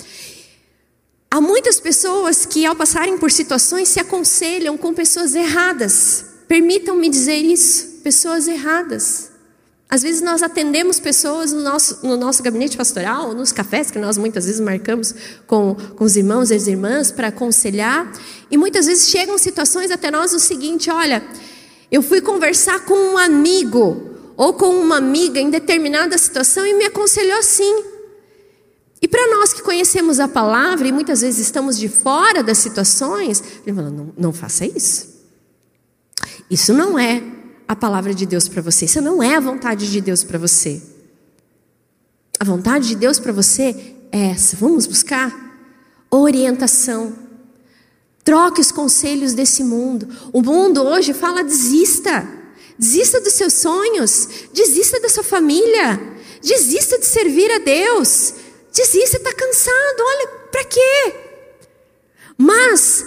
Há 1.29 1.41
muitas 1.41 1.81
pessoas 1.81 2.47
que, 2.47 2.65
ao 2.65 2.77
passarem 2.77 3.19
por 3.19 3.33
situações, 3.33 3.89
se 3.89 3.99
aconselham 3.99 4.77
com 4.77 4.95
pessoas 4.95 5.35
erradas. 5.35 6.27
Permitam-me 6.47 7.09
dizer 7.09 7.39
isso: 7.39 8.01
pessoas 8.05 8.47
erradas. 8.47 9.32
Às 9.93 10.01
vezes 10.01 10.23
nós 10.23 10.43
atendemos 10.43 10.99
pessoas 10.99 11.53
no 11.53 11.61
nosso, 11.61 11.99
no 12.03 12.17
nosso 12.17 12.43
gabinete 12.43 12.79
pastoral, 12.79 13.35
nos 13.35 13.53
cafés 13.53 13.91
que 13.91 13.99
nós 13.99 14.17
muitas 14.17 14.47
vezes 14.47 14.59
marcamos 14.59 15.15
com, 15.47 15.75
com 15.75 16.05
os 16.05 16.17
irmãos 16.17 16.51
e 16.51 16.55
as 16.55 16.67
irmãs 16.67 17.13
para 17.13 17.29
aconselhar, 17.29 18.11
e 18.51 18.57
muitas 18.57 18.87
vezes 18.87 19.11
chegam 19.11 19.37
situações 19.37 19.91
até 19.91 20.11
nós 20.11 20.33
o 20.33 20.41
seguinte: 20.41 20.91
olha, 20.91 21.23
eu 21.91 22.01
fui 22.01 22.23
conversar 22.23 22.87
com 22.87 22.95
um 22.95 23.19
amigo 23.19 24.17
ou 24.35 24.55
com 24.55 24.71
uma 24.81 24.97
amiga 24.97 25.39
em 25.39 25.51
determinada 25.51 26.17
situação 26.17 26.67
e 26.67 26.73
me 26.73 26.87
aconselhou 26.87 27.39
assim. 27.39 27.85
E 29.03 29.07
para 29.07 29.37
nós 29.37 29.53
que 29.53 29.61
conhecemos 29.61 30.19
a 30.19 30.27
palavra 30.27 30.89
e 30.89 30.93
muitas 30.93 31.21
vezes 31.21 31.39
estamos 31.39 31.77
de 31.79 31.91
fora 31.91 32.43
das 32.43 32.57
situações, 32.57 33.45
ele 33.67 33.77
fala: 33.77 33.91
não, 33.91 34.11
não 34.17 34.33
faça 34.33 34.65
isso. 34.65 35.07
Isso 36.49 36.73
não 36.73 36.99
é 36.99 37.42
a 37.73 37.77
palavra 37.77 38.15
de 38.15 38.27
Deus 38.27 38.49
para 38.49 38.63
você. 38.63 38.85
Isso 38.85 39.01
não 39.01 39.23
é 39.23 39.35
a 39.35 39.41
vontade 39.41 39.91
de 39.91 40.01
Deus 40.01 40.23
para 40.23 40.39
você. 40.39 40.81
A 42.39 42.45
vontade 42.45 42.89
de 42.89 42.97
Deus 42.97 43.19
para 43.19 43.33
você 43.33 43.95
é 44.11 44.31
essa. 44.31 44.57
Vamos 44.57 44.87
buscar 44.87 45.35
orientação. 46.11 47.17
Troque 48.23 48.61
os 48.61 48.71
conselhos 48.71 49.33
desse 49.33 49.65
mundo. 49.65 50.09
O 50.33 50.43
mundo 50.43 50.83
hoje 50.83 51.13
fala 51.15 51.43
desista. 51.43 52.29
Desista 52.79 53.21
dos 53.21 53.33
seus 53.33 53.55
sonhos. 53.55 54.29
Desista 54.53 55.01
da 55.01 55.09
sua 55.09 55.25
família. 55.25 56.01
Desista 56.43 56.99
de 56.99 57.07
servir 57.07 57.51
a 57.51 57.59
Deus. 57.59 58.35
Desista, 58.73 59.17
está 59.17 59.33
cansado. 59.33 60.01
Olha, 60.01 60.29
para 60.51 60.65
quê? 60.65 61.15
Mas 62.37 63.07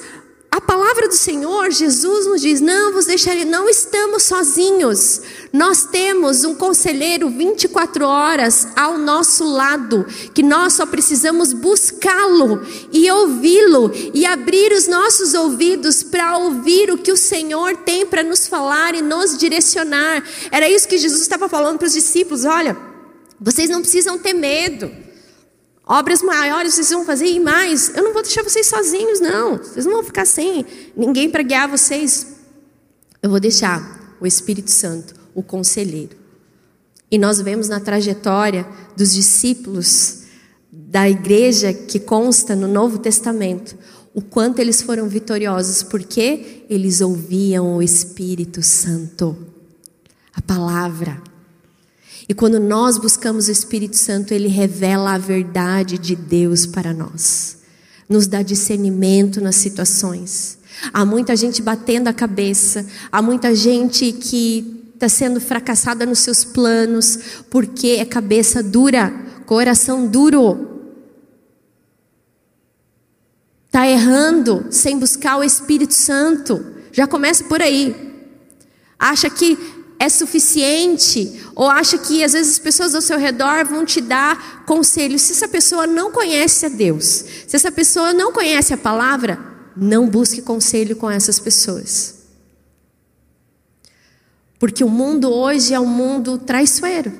a 0.55 0.61
palavra 0.61 1.09
do 1.09 1.13
Senhor, 1.13 1.69
Jesus 1.69 2.27
nos 2.27 2.39
diz: 2.39 2.61
não 2.61 2.93
vos 2.93 3.05
deixarei, 3.05 3.43
não 3.43 3.67
estamos 3.67 4.23
sozinhos. 4.23 5.21
Nós 5.51 5.83
temos 5.83 6.45
um 6.45 6.55
conselheiro 6.55 7.29
24 7.29 8.05
horas 8.05 8.65
ao 8.73 8.97
nosso 8.97 9.43
lado, 9.43 10.05
que 10.33 10.41
nós 10.41 10.71
só 10.71 10.85
precisamos 10.85 11.51
buscá-lo 11.51 12.65
e 12.89 13.11
ouvi-lo 13.11 13.91
e 14.13 14.25
abrir 14.25 14.71
os 14.71 14.87
nossos 14.87 15.33
ouvidos 15.33 16.03
para 16.03 16.37
ouvir 16.37 16.89
o 16.89 16.97
que 16.97 17.11
o 17.11 17.17
Senhor 17.17 17.75
tem 17.75 18.05
para 18.05 18.23
nos 18.23 18.47
falar 18.47 18.95
e 18.95 19.01
nos 19.01 19.37
direcionar. 19.37 20.23
Era 20.49 20.69
isso 20.69 20.87
que 20.87 20.97
Jesus 20.97 21.21
estava 21.21 21.49
falando 21.49 21.79
para 21.79 21.87
os 21.87 21.93
discípulos: 21.93 22.45
olha, 22.45 22.77
vocês 23.37 23.69
não 23.69 23.81
precisam 23.81 24.17
ter 24.17 24.31
medo. 24.31 25.04
Obras 25.85 26.21
maiores 26.23 26.73
vocês 26.73 26.89
vão 26.89 27.05
fazer 27.05 27.27
e 27.27 27.39
mais. 27.39 27.95
Eu 27.95 28.03
não 28.03 28.13
vou 28.13 28.23
deixar 28.23 28.43
vocês 28.43 28.65
sozinhos, 28.65 29.19
não. 29.19 29.57
Vocês 29.57 29.85
não 29.85 29.93
vão 29.93 30.03
ficar 30.03 30.25
sem 30.25 30.65
ninguém 30.97 31.29
para 31.29 31.43
guiar 31.43 31.69
vocês. 31.69 32.35
Eu 33.21 33.29
vou 33.29 33.39
deixar 33.39 34.17
o 34.19 34.25
Espírito 34.25 34.71
Santo, 34.71 35.13
o 35.35 35.43
conselheiro. 35.43 36.17
E 37.11 37.19
nós 37.19 37.39
vemos 37.39 37.69
na 37.69 37.79
trajetória 37.79 38.67
dos 38.97 39.13
discípulos 39.13 40.23
da 40.71 41.09
igreja 41.09 41.71
que 41.71 41.99
consta 41.99 42.55
no 42.55 42.67
Novo 42.67 42.97
Testamento 42.97 43.77
o 44.13 44.21
quanto 44.21 44.59
eles 44.59 44.81
foram 44.81 45.09
vitoriosos, 45.09 45.83
porque 45.83 46.65
eles 46.69 47.01
ouviam 47.01 47.75
o 47.75 47.81
Espírito 47.83 48.63
Santo, 48.63 49.37
a 50.33 50.41
palavra. 50.41 51.21
E 52.27 52.33
quando 52.33 52.59
nós 52.59 52.97
buscamos 52.97 53.47
o 53.47 53.51
Espírito 53.51 53.95
Santo, 53.95 54.33
ele 54.33 54.47
revela 54.47 55.13
a 55.13 55.17
verdade 55.17 55.97
de 55.97 56.15
Deus 56.15 56.65
para 56.65 56.93
nós, 56.93 57.57
nos 58.09 58.25
dá 58.25 58.41
discernimento 58.41 59.39
nas 59.39 59.55
situações. 59.55 60.57
Há 60.91 61.05
muita 61.05 61.35
gente 61.35 61.61
batendo 61.61 62.07
a 62.07 62.13
cabeça, 62.13 62.85
há 63.11 63.21
muita 63.21 63.53
gente 63.53 64.11
que 64.11 64.91
está 64.95 65.07
sendo 65.07 65.39
fracassada 65.39 66.05
nos 66.05 66.19
seus 66.19 66.43
planos, 66.43 67.19
porque 67.49 67.89
é 67.99 68.05
cabeça 68.05 68.63
dura, 68.63 69.11
coração 69.45 70.07
duro. 70.07 70.73
Está 73.67 73.87
errando 73.87 74.65
sem 74.71 74.97
buscar 74.97 75.37
o 75.37 75.43
Espírito 75.43 75.93
Santo. 75.93 76.65
Já 76.91 77.05
começa 77.05 77.43
por 77.43 77.61
aí. 77.61 77.93
Acha 78.97 79.29
que 79.29 79.57
é 79.99 80.09
suficiente, 80.09 81.41
ou 81.55 81.69
acha 81.69 81.97
que 81.97 82.23
às 82.23 82.33
vezes 82.33 82.53
as 82.53 82.59
pessoas 82.59 82.93
ao 82.93 83.01
seu 83.01 83.17
redor 83.17 83.65
vão 83.65 83.85
te 83.85 84.01
dar 84.01 84.65
conselhos. 84.65 85.21
Se 85.21 85.31
essa 85.31 85.47
pessoa 85.47 85.87
não 85.87 86.11
conhece 86.11 86.65
a 86.65 86.69
Deus, 86.69 87.05
se 87.47 87.55
essa 87.55 87.71
pessoa 87.71 88.13
não 88.13 88.31
conhece 88.31 88.73
a 88.73 88.77
palavra, 88.77 89.39
não 89.75 90.07
busque 90.07 90.41
conselho 90.41 90.95
com 90.95 91.09
essas 91.09 91.39
pessoas. 91.39 92.15
Porque 94.59 94.83
o 94.83 94.89
mundo 94.89 95.31
hoje 95.31 95.73
é 95.73 95.79
um 95.79 95.87
mundo 95.87 96.37
traiçoeiro. 96.37 97.11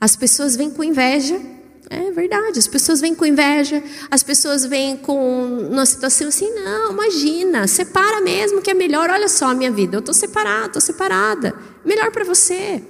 As 0.00 0.14
pessoas 0.14 0.56
vêm 0.56 0.70
com 0.70 0.84
inveja 0.84 1.40
é 1.88 2.10
verdade, 2.10 2.58
as 2.58 2.66
pessoas 2.66 3.00
vêm 3.00 3.14
com 3.14 3.24
inveja, 3.24 3.82
as 4.10 4.22
pessoas 4.22 4.64
vêm 4.64 4.96
com 4.96 5.68
uma 5.70 5.86
situação 5.86 6.28
assim, 6.28 6.50
não, 6.54 6.92
imagina, 6.92 7.66
separa 7.68 8.20
mesmo 8.20 8.60
que 8.60 8.70
é 8.70 8.74
melhor, 8.74 9.08
olha 9.08 9.28
só 9.28 9.46
a 9.46 9.54
minha 9.54 9.70
vida, 9.70 9.96
eu 9.96 10.00
estou 10.00 10.14
separada, 10.14 10.66
estou 10.66 10.80
separada, 10.80 11.54
melhor 11.84 12.10
para 12.10 12.24
você. 12.24 12.82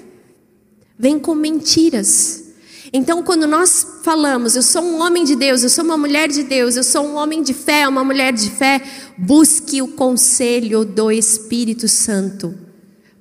Vem 0.98 1.18
com 1.18 1.34
mentiras. 1.34 2.44
Então, 2.90 3.22
quando 3.22 3.46
nós 3.46 3.86
falamos, 4.02 4.56
eu 4.56 4.62
sou 4.62 4.82
um 4.82 5.02
homem 5.02 5.24
de 5.24 5.36
Deus, 5.36 5.62
eu 5.62 5.68
sou 5.68 5.84
uma 5.84 5.98
mulher 5.98 6.28
de 6.28 6.42
Deus, 6.42 6.76
eu 6.76 6.84
sou 6.84 7.04
um 7.04 7.16
homem 7.16 7.42
de 7.42 7.52
fé, 7.52 7.86
uma 7.86 8.02
mulher 8.02 8.32
de 8.32 8.50
fé, 8.50 8.80
busque 9.18 9.82
o 9.82 9.88
conselho 9.88 10.84
do 10.84 11.12
Espírito 11.12 11.86
Santo. 11.86 12.54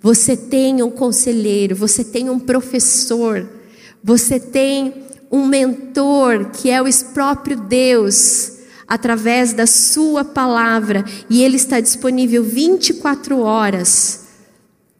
Você 0.01 0.37
tem 0.37 0.81
um 0.81 0.91
conselheiro, 0.91 1.75
você 1.75 2.03
tem 2.03 2.29
um 2.29 2.39
professor, 2.39 3.49
você 4.01 4.39
tem 4.39 5.03
um 5.35 5.45
mentor 5.45 6.51
que 6.51 6.69
é 6.69 6.81
o 6.81 6.85
próprio 7.13 7.59
Deus, 7.59 8.53
através 8.87 9.51
da 9.51 9.67
Sua 9.67 10.23
palavra, 10.23 11.03
e 11.29 11.43
Ele 11.43 11.57
está 11.57 11.81
disponível 11.81 12.41
24 12.41 13.39
horas. 13.39 14.27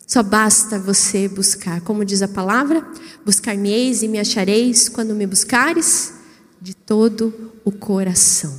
Só 0.06 0.22
basta 0.22 0.78
você 0.78 1.30
buscar, 1.30 1.80
como 1.82 2.04
diz 2.04 2.22
a 2.22 2.28
palavra: 2.28 2.86
buscar-me-eis 3.26 4.04
e 4.04 4.10
me 4.10 4.20
achareis 4.20 4.90
quando 4.90 5.16
me 5.16 5.26
buscares 5.26 6.14
de 6.62 6.76
todo 6.76 7.54
o 7.64 7.72
coração. 7.72 8.54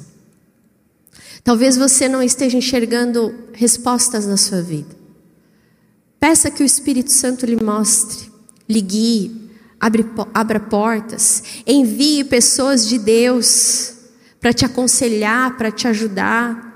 Talvez 1.44 1.76
você 1.76 2.08
não 2.08 2.22
esteja 2.22 2.56
enxergando 2.56 3.34
respostas 3.52 4.26
na 4.26 4.38
sua 4.38 4.62
vida. 4.62 4.96
Peça 6.18 6.50
que 6.50 6.62
o 6.62 6.66
Espírito 6.66 7.12
Santo 7.12 7.44
lhe 7.44 7.62
mostre, 7.62 8.32
lhe 8.68 8.80
guie, 8.80 9.45
Abre, 9.78 10.06
abra 10.32 10.58
portas, 10.58 11.42
envie 11.66 12.24
pessoas 12.24 12.88
de 12.88 12.98
Deus 12.98 13.94
para 14.40 14.52
te 14.52 14.64
aconselhar, 14.64 15.56
para 15.56 15.70
te 15.70 15.86
ajudar. 15.86 16.66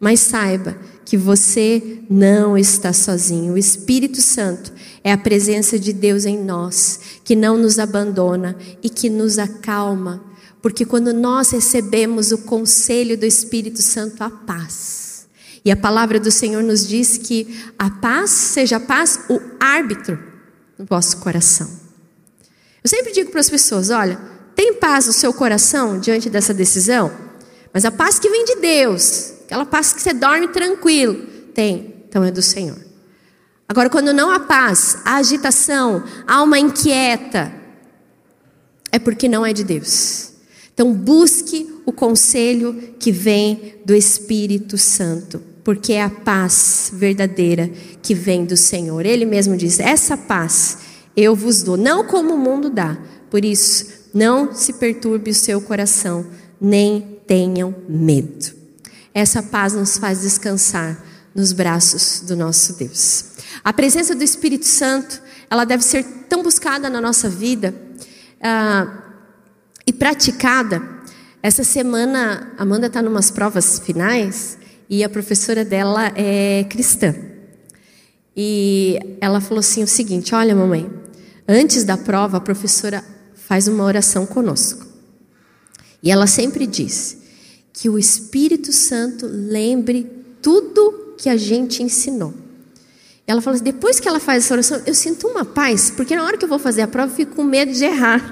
Mas 0.00 0.20
saiba 0.20 0.76
que 1.04 1.16
você 1.16 2.00
não 2.10 2.56
está 2.56 2.92
sozinho. 2.92 3.52
O 3.52 3.58
Espírito 3.58 4.20
Santo 4.20 4.72
é 5.04 5.12
a 5.12 5.18
presença 5.18 5.78
de 5.78 5.92
Deus 5.92 6.24
em 6.24 6.42
nós, 6.42 7.00
que 7.22 7.36
não 7.36 7.56
nos 7.56 7.78
abandona 7.78 8.56
e 8.82 8.88
que 8.88 9.08
nos 9.08 9.38
acalma. 9.38 10.24
Porque 10.60 10.84
quando 10.84 11.12
nós 11.12 11.50
recebemos 11.50 12.32
o 12.32 12.38
conselho 12.38 13.18
do 13.18 13.26
Espírito 13.26 13.82
Santo, 13.82 14.22
a 14.22 14.30
paz. 14.30 15.26
E 15.64 15.70
a 15.70 15.76
palavra 15.76 16.18
do 16.18 16.30
Senhor 16.30 16.62
nos 16.62 16.86
diz 16.86 17.18
que 17.18 17.46
a 17.78 17.90
paz 17.90 18.30
seja 18.30 18.76
a 18.76 18.80
paz 18.80 19.26
o 19.28 19.40
árbitro 19.60 20.18
no 20.78 20.84
vosso 20.84 21.18
coração. 21.18 21.81
Eu 22.82 22.90
sempre 22.90 23.12
digo 23.12 23.30
para 23.30 23.40
as 23.40 23.50
pessoas: 23.50 23.90
olha, 23.90 24.18
tem 24.54 24.74
paz 24.74 25.06
no 25.06 25.12
seu 25.12 25.32
coração 25.32 25.98
diante 25.98 26.28
dessa 26.28 26.52
decisão? 26.52 27.12
Mas 27.72 27.84
a 27.84 27.90
paz 27.90 28.18
que 28.18 28.28
vem 28.28 28.44
de 28.44 28.56
Deus, 28.56 29.34
aquela 29.44 29.64
paz 29.64 29.92
que 29.92 30.02
você 30.02 30.12
dorme 30.12 30.48
tranquilo, 30.48 31.14
tem, 31.54 31.94
então 32.08 32.22
é 32.22 32.30
do 32.30 32.42
Senhor. 32.42 32.78
Agora, 33.68 33.88
quando 33.88 34.12
não 34.12 34.30
há 34.30 34.38
paz, 34.38 34.98
há 35.04 35.16
agitação, 35.16 36.04
há 36.26 36.42
uma 36.42 36.58
inquieta, 36.58 37.50
é 38.90 38.98
porque 38.98 39.28
não 39.28 39.46
é 39.46 39.52
de 39.54 39.64
Deus. 39.64 40.32
Então, 40.74 40.92
busque 40.92 41.72
o 41.86 41.92
conselho 41.92 42.94
que 42.98 43.10
vem 43.10 43.76
do 43.84 43.94
Espírito 43.94 44.76
Santo, 44.76 45.42
porque 45.64 45.94
é 45.94 46.02
a 46.02 46.10
paz 46.10 46.90
verdadeira 46.92 47.70
que 48.02 48.14
vem 48.14 48.44
do 48.44 48.56
Senhor. 48.56 49.06
Ele 49.06 49.24
mesmo 49.24 49.56
diz: 49.56 49.80
essa 49.80 50.16
paz 50.16 50.78
eu 51.16 51.34
vos 51.34 51.62
dou, 51.62 51.76
não 51.76 52.04
como 52.04 52.34
o 52.34 52.38
mundo 52.38 52.70
dá. 52.70 52.98
Por 53.30 53.44
isso, 53.44 53.86
não 54.14 54.54
se 54.54 54.74
perturbe 54.74 55.30
o 55.30 55.34
seu 55.34 55.60
coração, 55.60 56.26
nem 56.60 57.20
tenham 57.26 57.74
medo. 57.88 58.52
Essa 59.14 59.42
paz 59.42 59.74
nos 59.74 59.98
faz 59.98 60.22
descansar 60.22 61.02
nos 61.34 61.52
braços 61.52 62.22
do 62.26 62.36
nosso 62.36 62.74
Deus. 62.74 63.24
A 63.64 63.72
presença 63.72 64.14
do 64.14 64.24
Espírito 64.24 64.66
Santo, 64.66 65.20
ela 65.50 65.64
deve 65.64 65.82
ser 65.82 66.04
tão 66.28 66.42
buscada 66.42 66.88
na 66.88 67.00
nossa 67.00 67.28
vida 67.28 67.74
ah, 68.40 69.02
e 69.86 69.92
praticada. 69.92 70.82
Essa 71.42 71.64
semana, 71.64 72.52
Amanda 72.58 72.86
está 72.86 73.02
em 73.02 73.06
umas 73.06 73.30
provas 73.30 73.78
finais 73.78 74.58
e 74.88 75.02
a 75.02 75.08
professora 75.08 75.64
dela 75.64 76.12
é 76.14 76.64
cristã. 76.64 77.14
E 78.36 78.98
ela 79.20 79.40
falou 79.40 79.60
assim 79.60 79.82
o 79.82 79.86
seguinte: 79.86 80.34
Olha, 80.34 80.54
mamãe, 80.54 80.90
Antes 81.54 81.84
da 81.84 81.98
prova, 81.98 82.38
a 82.38 82.40
professora 82.40 83.04
faz 83.34 83.68
uma 83.68 83.84
oração 83.84 84.24
conosco. 84.24 84.86
E 86.02 86.10
ela 86.10 86.26
sempre 86.26 86.66
diz 86.66 87.18
que 87.74 87.90
o 87.90 87.98
Espírito 87.98 88.72
Santo 88.72 89.26
lembre 89.30 90.10
tudo 90.40 91.14
que 91.18 91.28
a 91.28 91.36
gente 91.36 91.82
ensinou. 91.82 92.32
Ela 93.26 93.42
fala 93.42 93.56
assim, 93.56 93.64
depois 93.64 94.00
que 94.00 94.08
ela 94.08 94.18
faz 94.18 94.46
essa 94.46 94.54
oração, 94.54 94.82
eu 94.86 94.94
sinto 94.94 95.28
uma 95.28 95.44
paz, 95.44 95.90
porque 95.90 96.16
na 96.16 96.24
hora 96.24 96.38
que 96.38 96.44
eu 96.46 96.48
vou 96.48 96.58
fazer 96.58 96.80
a 96.80 96.88
prova, 96.88 97.12
eu 97.12 97.16
fico 97.16 97.36
com 97.36 97.44
medo 97.44 97.70
de 97.70 97.84
errar. 97.84 98.30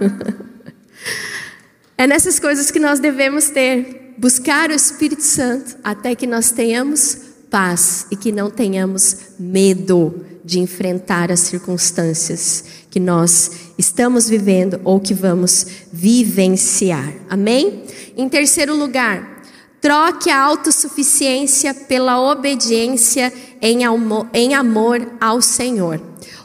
é 1.98 2.06
nessas 2.06 2.38
coisas 2.38 2.70
que 2.70 2.80
nós 2.80 3.00
devemos 3.00 3.50
ter, 3.50 4.14
buscar 4.16 4.70
o 4.70 4.72
Espírito 4.72 5.22
Santo, 5.22 5.76
até 5.84 6.14
que 6.14 6.26
nós 6.26 6.52
tenhamos 6.52 7.18
paz 7.50 8.06
e 8.10 8.16
que 8.16 8.32
não 8.32 8.50
tenhamos 8.50 9.16
medo 9.38 10.24
de 10.42 10.58
enfrentar 10.58 11.30
as 11.30 11.40
circunstâncias 11.40 12.79
que 12.90 12.98
nós 12.98 13.52
estamos 13.78 14.28
vivendo 14.28 14.80
ou 14.84 14.98
que 14.98 15.14
vamos 15.14 15.66
vivenciar. 15.92 17.14
Amém? 17.30 17.84
Em 18.16 18.28
terceiro 18.28 18.76
lugar, 18.76 19.42
troque 19.80 20.28
a 20.28 20.40
autossuficiência 20.40 21.72
pela 21.72 22.20
obediência 22.20 23.32
em 23.62 23.84
amor, 23.84 24.28
em 24.34 24.54
amor 24.54 25.08
ao 25.20 25.40
Senhor. 25.40 26.00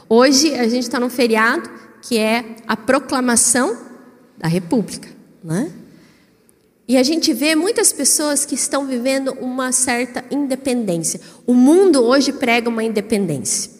Hoje 0.08 0.54
a 0.54 0.68
gente 0.68 0.84
está 0.84 1.00
num 1.00 1.10
feriado 1.10 1.68
que 2.00 2.16
é 2.16 2.44
a 2.66 2.76
proclamação 2.76 3.76
da 4.38 4.46
República, 4.46 5.08
né? 5.42 5.72
E 6.88 6.96
a 6.96 7.02
gente 7.02 7.32
vê 7.32 7.56
muitas 7.56 7.92
pessoas 7.92 8.46
que 8.46 8.54
estão 8.54 8.86
vivendo 8.86 9.32
uma 9.40 9.72
certa 9.72 10.24
independência. 10.30 11.20
O 11.44 11.52
mundo 11.52 12.04
hoje 12.04 12.32
prega 12.32 12.68
uma 12.68 12.84
independência. 12.84 13.72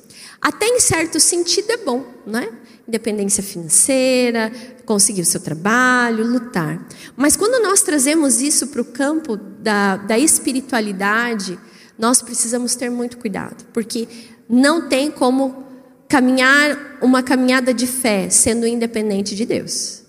Até 0.46 0.68
em 0.68 0.78
certo 0.78 1.18
sentido 1.18 1.72
é 1.72 1.76
bom, 1.76 2.06
né? 2.24 2.48
Independência 2.86 3.42
financeira, 3.42 4.52
conseguir 4.84 5.22
o 5.22 5.24
seu 5.24 5.40
trabalho, 5.40 6.24
lutar. 6.24 6.86
Mas 7.16 7.36
quando 7.36 7.60
nós 7.60 7.82
trazemos 7.82 8.40
isso 8.40 8.68
para 8.68 8.80
o 8.80 8.84
campo 8.84 9.36
da, 9.36 9.96
da 9.96 10.16
espiritualidade, 10.16 11.58
nós 11.98 12.22
precisamos 12.22 12.76
ter 12.76 12.88
muito 12.88 13.18
cuidado, 13.18 13.64
porque 13.72 14.06
não 14.48 14.88
tem 14.88 15.10
como 15.10 15.64
caminhar 16.06 16.96
uma 17.02 17.24
caminhada 17.24 17.74
de 17.74 17.88
fé 17.88 18.30
sendo 18.30 18.68
independente 18.68 19.34
de 19.34 19.44
Deus. 19.44 20.02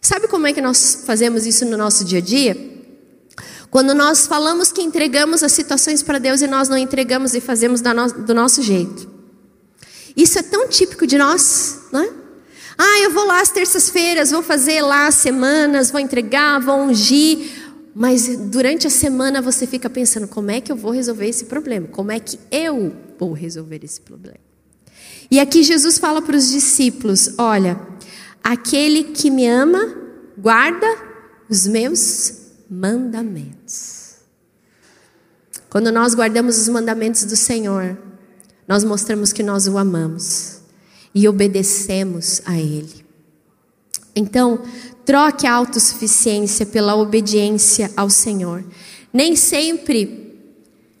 Sabe 0.00 0.26
como 0.26 0.46
é 0.46 0.54
que 0.54 0.62
nós 0.62 1.02
fazemos 1.04 1.44
isso 1.44 1.66
no 1.66 1.76
nosso 1.76 2.02
dia 2.06 2.20
a 2.20 2.22
dia? 2.22 2.56
Quando 3.70 3.92
nós 3.92 4.26
falamos 4.26 4.72
que 4.72 4.80
entregamos 4.80 5.42
as 5.42 5.52
situações 5.52 6.02
para 6.02 6.18
Deus 6.18 6.40
e 6.40 6.46
nós 6.46 6.70
não 6.70 6.78
entregamos 6.78 7.34
e 7.34 7.42
fazemos 7.42 7.82
do 7.82 8.32
nosso 8.32 8.62
jeito. 8.62 9.12
Isso 10.16 10.38
é 10.38 10.42
tão 10.42 10.68
típico 10.68 11.06
de 11.06 11.18
nós, 11.18 11.80
não 11.92 12.00
é? 12.00 12.12
Ah, 12.76 13.00
eu 13.00 13.10
vou 13.10 13.24
lá 13.24 13.40
às 13.40 13.50
terças-feiras, 13.50 14.30
vou 14.30 14.42
fazer 14.42 14.80
lá 14.82 15.06
as 15.06 15.14
semanas, 15.16 15.90
vou 15.90 16.00
entregar, 16.00 16.60
vou 16.60 16.76
ungir. 16.76 17.64
Mas 17.94 18.36
durante 18.36 18.86
a 18.86 18.90
semana 18.90 19.40
você 19.40 19.66
fica 19.66 19.88
pensando: 19.88 20.26
como 20.26 20.50
é 20.50 20.60
que 20.60 20.72
eu 20.72 20.76
vou 20.76 20.90
resolver 20.90 21.28
esse 21.28 21.44
problema? 21.44 21.86
Como 21.88 22.10
é 22.10 22.18
que 22.18 22.38
eu 22.50 22.94
vou 23.18 23.32
resolver 23.32 23.80
esse 23.84 24.00
problema? 24.00 24.38
E 25.30 25.38
aqui 25.38 25.62
Jesus 25.62 25.98
fala 25.98 26.20
para 26.20 26.36
os 26.36 26.48
discípulos: 26.50 27.34
olha, 27.38 27.80
aquele 28.42 29.04
que 29.04 29.30
me 29.30 29.46
ama, 29.46 29.96
guarda 30.36 30.86
os 31.48 31.66
meus 31.66 32.44
mandamentos. 32.68 34.16
Quando 35.70 35.90
nós 35.90 36.14
guardamos 36.14 36.58
os 36.58 36.68
mandamentos 36.68 37.24
do 37.24 37.36
Senhor, 37.36 37.96
nós 38.66 38.84
mostramos 38.84 39.32
que 39.32 39.42
nós 39.42 39.66
o 39.66 39.78
amamos 39.78 40.60
e 41.14 41.28
obedecemos 41.28 42.42
a 42.44 42.58
Ele. 42.58 43.04
Então, 44.16 44.62
troque 45.04 45.46
a 45.46 45.52
autossuficiência 45.52 46.64
pela 46.64 46.96
obediência 46.96 47.90
ao 47.96 48.08
Senhor. 48.08 48.64
Nem 49.12 49.36
sempre 49.36 50.38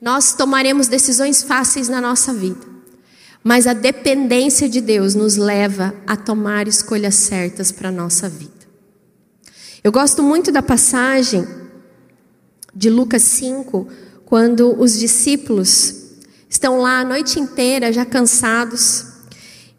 nós 0.00 0.34
tomaremos 0.34 0.88
decisões 0.88 1.42
fáceis 1.42 1.88
na 1.88 2.00
nossa 2.00 2.34
vida, 2.34 2.66
mas 3.42 3.66
a 3.66 3.72
dependência 3.72 4.68
de 4.68 4.80
Deus 4.80 5.14
nos 5.14 5.36
leva 5.36 5.94
a 6.06 6.16
tomar 6.16 6.68
escolhas 6.68 7.14
certas 7.14 7.72
para 7.72 7.88
a 7.88 7.92
nossa 7.92 8.28
vida. 8.28 8.52
Eu 9.82 9.90
gosto 9.90 10.22
muito 10.22 10.52
da 10.52 10.62
passagem 10.62 11.46
de 12.74 12.90
Lucas 12.90 13.22
5, 13.22 13.88
quando 14.24 14.78
os 14.80 14.98
discípulos 14.98 16.03
estão 16.54 16.80
lá 16.80 17.00
a 17.00 17.04
noite 17.04 17.40
inteira 17.40 17.92
já 17.92 18.04
cansados. 18.04 19.06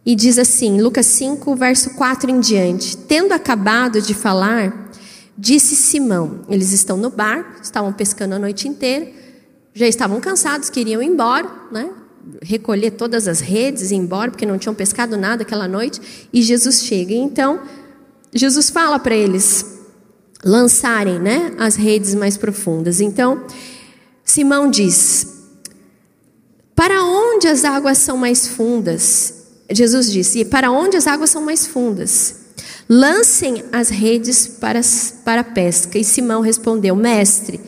E 0.05 0.13
diz 0.13 0.37
assim, 0.37 0.81
Lucas 0.81 1.05
5, 1.07 1.55
verso 1.55 1.91
4 1.91 2.29
em 2.29 2.39
diante: 2.39 2.97
Tendo 2.97 3.31
acabado 3.31 4.01
de 4.01 4.13
falar, 4.13 4.91
disse 5.37 5.75
Simão: 5.75 6.41
Eles 6.49 6.71
estão 6.73 6.97
no 6.97 7.09
barco, 7.09 7.61
estavam 7.63 7.91
pescando 7.93 8.35
a 8.35 8.39
noite 8.39 8.67
inteira, 8.67 9.07
já 9.73 9.87
estavam 9.87 10.19
cansados, 10.19 10.69
queriam 10.69 11.01
ir 11.01 11.07
embora, 11.07 11.49
né? 11.71 11.89
recolher 12.41 12.91
todas 12.91 13.27
as 13.27 13.39
redes 13.39 13.91
e 13.91 13.93
ir 13.93 13.97
embora, 13.97 14.31
porque 14.31 14.45
não 14.45 14.57
tinham 14.57 14.73
pescado 14.73 15.15
nada 15.15 15.43
aquela 15.43 15.67
noite. 15.67 16.27
E 16.33 16.41
Jesus 16.41 16.83
chega. 16.83 17.13
Então, 17.13 17.61
Jesus 18.33 18.69
fala 18.69 18.99
para 18.99 19.15
eles: 19.15 19.79
lançarem 20.43 21.19
né, 21.19 21.53
as 21.57 21.75
redes 21.75 22.13
mais 22.13 22.35
profundas. 22.35 22.99
Então, 22.99 23.45
Simão 24.25 24.69
diz: 24.69 25.34
Para 26.75 27.05
onde 27.05 27.47
as 27.47 27.63
águas 27.63 27.97
são 27.99 28.17
mais 28.17 28.47
fundas? 28.47 29.33
Jesus 29.71 30.11
disse: 30.11 30.39
E 30.39 30.45
para 30.45 30.69
onde 30.69 30.97
as 30.97 31.07
águas 31.07 31.29
são 31.29 31.41
mais 31.41 31.65
fundas? 31.65 32.35
Lancem 32.87 33.63
as 33.71 33.89
redes 33.89 34.47
para, 34.47 34.81
para 35.23 35.41
a 35.41 35.43
pesca. 35.43 35.97
E 35.97 36.03
Simão 36.03 36.41
respondeu: 36.41 36.95
Mestre, 36.95 37.61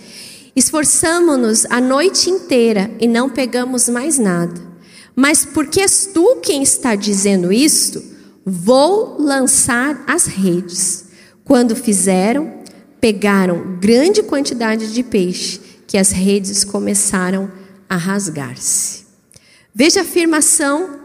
esforçamo-nos 0.55 1.65
a 1.69 1.79
noite 1.79 2.29
inteira 2.29 2.91
e 2.99 3.07
não 3.07 3.29
pegamos 3.29 3.87
mais 3.87 4.19
nada. 4.19 4.67
Mas 5.15 5.45
porque 5.45 5.79
és 5.79 6.11
tu 6.13 6.35
quem 6.43 6.61
está 6.61 6.93
dizendo 6.93 7.51
isto, 7.51 8.03
vou 8.45 9.19
lançar 9.19 10.03
as 10.05 10.25
redes. 10.25 11.05
Quando 11.43 11.75
fizeram, 11.75 12.61
pegaram 12.99 13.77
grande 13.79 14.21
quantidade 14.21 14.93
de 14.93 15.01
peixe, 15.01 15.59
que 15.87 15.97
as 15.97 16.11
redes 16.11 16.63
começaram 16.63 17.45
a 17.45 17.66
rasgar-se. 17.95 19.05
Veja 19.73 19.99
a 19.99 20.03
afirmação 20.03 20.99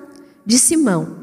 de 0.44 0.58
Simão. 0.58 1.22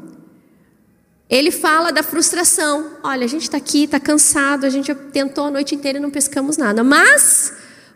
Ele 1.28 1.50
fala 1.50 1.92
da 1.92 2.02
frustração. 2.02 2.98
Olha, 3.02 3.24
a 3.24 3.28
gente 3.28 3.42
está 3.42 3.56
aqui, 3.56 3.84
está 3.84 4.00
cansado, 4.00 4.64
a 4.64 4.70
gente 4.70 4.92
tentou 5.12 5.46
a 5.46 5.50
noite 5.50 5.74
inteira 5.74 5.98
e 5.98 6.02
não 6.02 6.10
pescamos 6.10 6.56
nada. 6.56 6.82
Mas, 6.82 7.52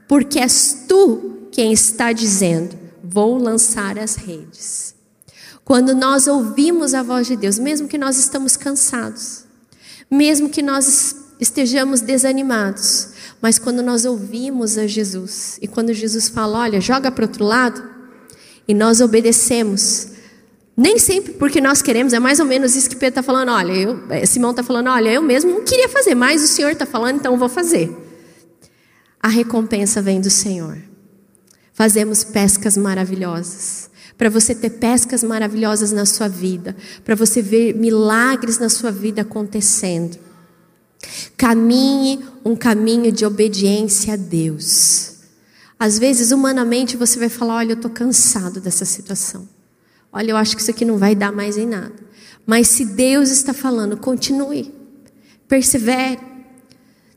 porque 0.07 0.38
és 0.38 0.85
tu 0.88 1.48
quem 1.50 1.72
está 1.72 2.12
dizendo, 2.12 2.77
vou 3.03 3.38
lançar 3.38 3.98
as 3.98 4.16
redes. 4.16 4.94
Quando 5.64 5.94
nós 5.94 6.27
ouvimos 6.27 6.94
a 6.94 7.03
voz 7.03 7.27
de 7.27 7.37
Deus, 7.37 7.59
mesmo 7.59 7.88
que 7.88 7.96
nós 7.96 8.18
estamos 8.18 8.57
cansados, 8.57 9.44
mesmo 10.11 10.48
que 10.48 10.62
nós 10.62 11.16
estejamos 11.40 12.00
desanimados, 12.00 13.13
mas 13.44 13.59
quando 13.59 13.83
nós 13.83 14.07
ouvimos 14.07 14.78
a 14.78 14.87
Jesus 14.87 15.59
e 15.61 15.68
quando 15.68 15.92
Jesus 15.92 16.30
fala, 16.30 16.61
olha, 16.61 16.80
joga 16.80 17.11
para 17.11 17.26
outro 17.26 17.44
lado, 17.44 17.87
e 18.66 18.72
nós 18.72 19.02
obedecemos, 19.02 20.09
nem 20.74 20.98
sempre 20.98 21.35
porque 21.35 21.61
nós 21.61 21.83
queremos, 21.83 22.14
é 22.14 22.18
mais 22.18 22.40
ou 22.40 22.46
menos 22.46 22.74
isso 22.74 22.88
que 22.88 22.96
Pedro 22.96 23.20
está 23.20 23.22
falando, 23.22 23.50
olha, 23.50 23.72
eu, 23.72 24.02
é, 24.09 24.24
Simão 24.24 24.52
está 24.52 24.62
falando, 24.62 24.88
olha, 24.88 25.12
eu 25.12 25.20
mesmo 25.20 25.50
não 25.50 25.62
queria 25.62 25.90
fazer, 25.90 26.14
mas 26.14 26.42
o 26.42 26.46
Senhor 26.46 26.70
está 26.70 26.87
falando, 26.87 27.16
então 27.16 27.35
eu 27.35 27.38
vou 27.38 27.50
fazer. 27.50 27.94
A 29.22 29.28
recompensa 29.28 30.00
vem 30.00 30.22
do 30.22 30.30
Senhor. 30.30 30.78
Fazemos 31.74 32.24
pescas 32.24 32.78
maravilhosas. 32.78 33.90
Para 34.16 34.30
você 34.30 34.54
ter 34.54 34.70
pescas 34.70 35.22
maravilhosas 35.22 35.92
na 35.92 36.07
sua 36.07 36.28
vida, 36.28 36.74
para 37.04 37.14
você 37.14 37.42
ver 37.42 37.74
milagres 37.74 38.59
na 38.59 38.70
sua 38.70 38.90
vida 38.90 39.20
acontecendo. 39.20 40.23
Caminhe 41.36 42.20
um 42.44 42.54
caminho 42.54 43.10
de 43.10 43.24
obediência 43.24 44.14
a 44.14 44.16
Deus. 44.16 45.14
Às 45.78 45.98
vezes, 45.98 46.30
humanamente, 46.30 46.96
você 46.96 47.18
vai 47.18 47.28
falar: 47.28 47.56
Olha, 47.56 47.72
eu 47.72 47.76
estou 47.76 47.90
cansado 47.90 48.60
dessa 48.60 48.84
situação. 48.84 49.48
Olha, 50.12 50.30
eu 50.30 50.36
acho 50.36 50.54
que 50.54 50.62
isso 50.62 50.70
aqui 50.70 50.84
não 50.84 50.96
vai 50.96 51.14
dar 51.14 51.32
mais 51.32 51.56
em 51.56 51.66
nada. 51.66 51.92
Mas 52.46 52.68
se 52.68 52.84
Deus 52.84 53.30
está 53.30 53.52
falando, 53.52 53.96
continue, 53.96 54.72
persevere, 55.48 56.20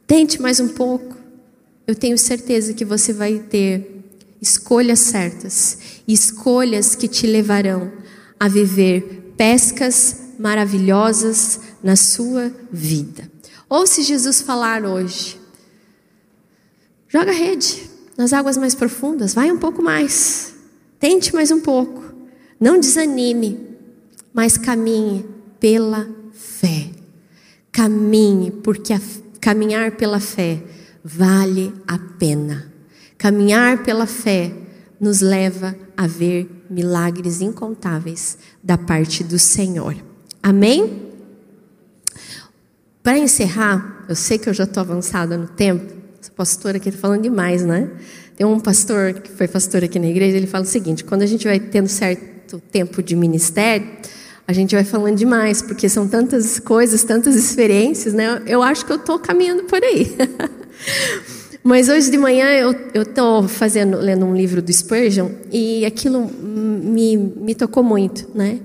tente 0.06 0.42
mais 0.42 0.60
um 0.60 0.70
pouco. 0.70 1.16
Eu 1.86 1.96
tenho 1.96 2.18
certeza 2.18 2.74
que 2.74 2.84
você 2.84 3.14
vai 3.14 3.40
ter 3.40 4.04
escolhas 4.42 5.00
certas, 5.00 5.78
escolhas 6.08 6.96
que 6.96 7.08
te 7.08 7.28
levarão 7.28 7.92
a 8.40 8.48
viver 8.48 9.34
pescas 9.38 10.18
maravilhosas 10.40 11.60
na 11.84 11.96
sua 11.96 12.52
vida. 12.72 13.30
Ou 13.70 13.86
se 13.86 14.02
Jesus 14.02 14.42
falar 14.42 14.86
hoje, 14.86 15.40
joga 17.08 17.32
a 17.32 17.34
rede 17.34 17.90
nas 18.18 18.34
águas 18.34 18.58
mais 18.58 18.74
profundas, 18.74 19.34
vai 19.34 19.52
um 19.52 19.60
pouco 19.60 19.84
mais, 19.84 20.54
tente 21.00 21.34
mais 21.34 21.52
um 21.52 21.60
pouco, 21.60 22.14
não 22.60 22.80
desanime, 22.80 23.60
mas 24.34 24.58
caminhe 24.58 25.26
pela 25.60 26.08
fé. 26.32 26.90
Caminhe, 27.72 28.52
porque 28.52 28.94
a, 28.94 29.02
caminhar 29.40 29.92
pela 29.92 30.20
fé 30.20 30.64
vale 31.04 31.74
a 31.88 31.98
pena. 31.98 32.72
Caminhar 33.18 33.84
pela 33.84 34.06
fé 34.06 34.52
nos 35.00 35.22
leva 35.22 35.76
a 35.96 36.08
ver 36.08 36.50
milagres 36.70 37.42
incontáveis 37.42 38.38
da 38.64 38.78
parte 38.78 39.24
do 39.24 39.38
Senhor. 39.38 39.96
Amém? 40.42 41.07
Para 43.08 43.20
encerrar, 43.20 44.04
eu 44.10 44.16
sei 44.18 44.38
que 44.38 44.50
eu 44.50 44.54
já 44.54 44.66
estou 44.66 44.82
avançada 44.82 45.38
no 45.38 45.48
tempo, 45.48 45.94
essa 46.22 46.30
pastora 46.30 46.76
aqui 46.76 46.90
está 46.90 47.00
falando 47.00 47.22
demais, 47.22 47.64
né? 47.64 47.90
Tem 48.36 48.46
um 48.46 48.60
pastor 48.60 49.14
que 49.14 49.32
foi 49.32 49.48
pastor 49.48 49.82
aqui 49.82 49.98
na 49.98 50.08
igreja, 50.08 50.36
ele 50.36 50.46
fala 50.46 50.66
o 50.66 50.68
seguinte: 50.68 51.06
quando 51.06 51.22
a 51.22 51.26
gente 51.26 51.48
vai 51.48 51.58
tendo 51.58 51.88
certo 51.88 52.62
tempo 52.70 53.02
de 53.02 53.16
ministério, 53.16 53.88
a 54.46 54.52
gente 54.52 54.76
vai 54.76 54.84
falando 54.84 55.16
demais, 55.16 55.62
porque 55.62 55.88
são 55.88 56.06
tantas 56.06 56.60
coisas, 56.60 57.06
tantas 57.06 57.38
experiências, 57.38 58.14
né? 58.14 58.42
Eu 58.46 58.62
acho 58.62 58.86
que 58.86 58.92
eu 58.92 58.98
estou 58.98 59.18
caminhando 59.18 59.64
por 59.64 59.82
aí. 59.82 60.14
Mas 61.64 61.88
hoje 61.88 62.12
de 62.12 62.18
manhã 62.18 62.48
eu 62.94 63.04
estou 63.04 63.48
fazendo, 63.48 63.96
lendo 64.00 64.26
um 64.26 64.36
livro 64.36 64.62
do 64.62 64.74
Spurgeon 64.74 65.30
e 65.50 65.86
aquilo 65.86 66.30
me, 66.30 67.16
me 67.16 67.56
tocou 67.56 67.84
muito, 67.84 68.28
né? 68.36 68.60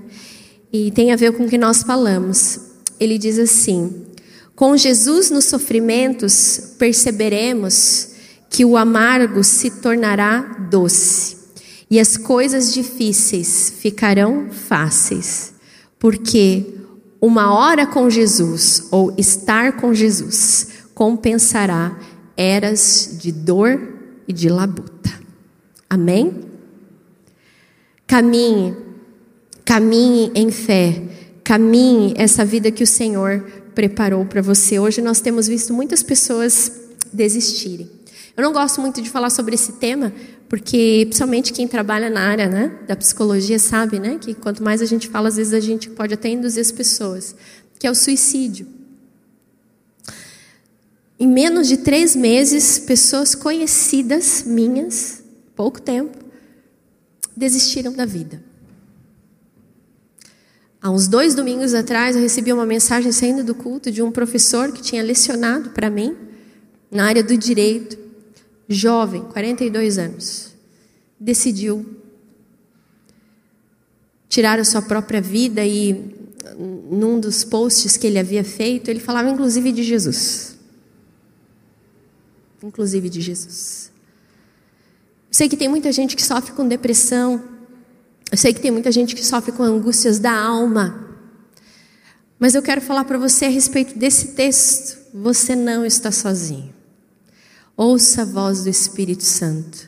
E 0.69 0.91
tem 0.91 1.13
a 1.13 1.15
ver 1.15 1.31
com 1.31 1.45
o 1.45 1.49
que 1.49 1.57
nós 1.57 1.81
falamos. 1.81 2.59
Ele 2.99 3.17
diz 3.17 3.39
assim: 3.39 4.11
com 4.55 4.77
Jesus 4.77 5.31
nos 5.31 5.45
sofrimentos, 5.45 6.75
perceberemos 6.77 8.09
que 8.49 8.63
o 8.63 8.77
amargo 8.77 9.43
se 9.43 9.81
tornará 9.81 10.67
doce 10.69 11.37
e 11.89 11.99
as 11.99 12.17
coisas 12.17 12.73
difíceis 12.73 13.73
ficarão 13.79 14.49
fáceis, 14.51 15.53
porque 15.97 16.65
uma 17.19 17.53
hora 17.53 17.87
com 17.87 18.09
Jesus 18.09 18.87
ou 18.91 19.13
estar 19.17 19.77
com 19.77 19.93
Jesus 19.93 20.67
compensará 20.93 21.97
eras 22.37 23.17
de 23.19 23.31
dor 23.31 23.79
e 24.27 24.33
de 24.33 24.49
labuta. 24.49 25.11
Amém? 25.89 26.41
Caminhe, 28.05 28.75
caminhe 29.65 30.31
em 30.35 30.51
fé, 30.51 31.01
caminhe 31.43 32.13
essa 32.17 32.45
vida 32.45 32.69
que 32.71 32.83
o 32.83 32.87
Senhor 32.87 33.62
preparou 33.73 34.25
para 34.25 34.41
você. 34.41 34.79
Hoje 34.79 35.01
nós 35.01 35.19
temos 35.19 35.47
visto 35.47 35.73
muitas 35.73 36.03
pessoas 36.03 36.71
desistirem. 37.11 37.89
Eu 38.35 38.43
não 38.43 38.51
gosto 38.51 38.81
muito 38.81 39.01
de 39.01 39.09
falar 39.09 39.29
sobre 39.29 39.55
esse 39.55 39.73
tema, 39.73 40.11
porque 40.49 41.05
principalmente 41.05 41.53
quem 41.53 41.67
trabalha 41.67 42.09
na 42.09 42.21
área 42.21 42.47
né, 42.47 42.79
da 42.87 42.95
psicologia 42.95 43.59
sabe 43.59 43.99
né, 43.99 44.17
que 44.19 44.33
quanto 44.33 44.63
mais 44.63 44.81
a 44.81 44.85
gente 44.85 45.07
fala, 45.07 45.29
às 45.29 45.35
vezes 45.35 45.53
a 45.53 45.59
gente 45.59 45.89
pode 45.89 46.13
até 46.13 46.29
induzir 46.29 46.61
as 46.61 46.71
pessoas, 46.71 47.35
que 47.77 47.85
é 47.85 47.91
o 47.91 47.95
suicídio. 47.95 48.67
Em 51.19 51.27
menos 51.27 51.67
de 51.67 51.77
três 51.77 52.15
meses, 52.15 52.79
pessoas 52.79 53.35
conhecidas 53.35 54.43
minhas, 54.45 55.23
pouco 55.55 55.81
tempo, 55.81 56.17
desistiram 57.37 57.93
da 57.93 58.05
vida. 58.05 58.43
Há 60.83 60.91
uns 60.91 61.07
dois 61.07 61.33
domingos 61.33 61.73
atrás, 61.73 62.13
eu 62.13 62.21
recebi 62.21 62.51
uma 62.51 62.65
mensagem 62.65 63.09
saindo 63.13 63.41
do 63.41 63.55
culto 63.55 63.89
de 63.89 64.01
um 64.01 64.11
professor 64.11 64.69
que 64.73 64.81
tinha 64.81 65.01
lecionado 65.01 65.69
para 65.69 65.89
mim 65.89 66.13
na 66.91 67.05
área 67.05 67.23
do 67.23 67.37
direito, 67.37 67.97
jovem, 68.67 69.21
42 69.23 69.97
anos, 69.97 70.51
decidiu 71.17 71.85
tirar 74.27 74.59
a 74.59 74.65
sua 74.65 74.81
própria 74.81 75.21
vida 75.21 75.65
e 75.65 76.13
num 76.57 77.17
dos 77.17 77.45
posts 77.45 77.95
que 77.95 78.05
ele 78.05 78.19
havia 78.19 78.43
feito, 78.43 78.89
ele 78.89 78.99
falava 78.99 79.29
inclusive 79.29 79.71
de 79.71 79.83
Jesus. 79.83 80.57
Inclusive 82.61 83.07
de 83.07 83.21
Jesus. 83.21 83.89
Sei 85.31 85.47
que 85.47 85.55
tem 85.55 85.69
muita 85.69 85.93
gente 85.93 86.13
que 86.13 86.21
sofre 86.21 86.51
com 86.51 86.67
depressão, 86.67 87.52
eu 88.33 88.37
sei 88.37 88.51
que 88.51 88.59
tem 88.59 88.71
muita 88.71 88.91
gente 88.91 89.13
que 89.13 89.23
sofre 89.23 89.51
com 89.51 89.61
angústias 89.61 90.17
da 90.17 90.33
alma. 90.33 91.07
Mas 92.39 92.55
eu 92.55 92.63
quero 92.63 92.81
falar 92.81 93.05
para 93.05 93.19
você 93.19 93.45
a 93.45 93.49
respeito 93.49 93.95
desse 93.95 94.29
texto. 94.29 94.97
Você 95.13 95.55
não 95.55 95.85
está 95.85 96.11
sozinho. 96.11 96.73
Ouça 97.77 98.23
a 98.23 98.25
voz 98.25 98.63
do 98.63 98.71
Espírito 98.71 99.23
Santo, 99.23 99.87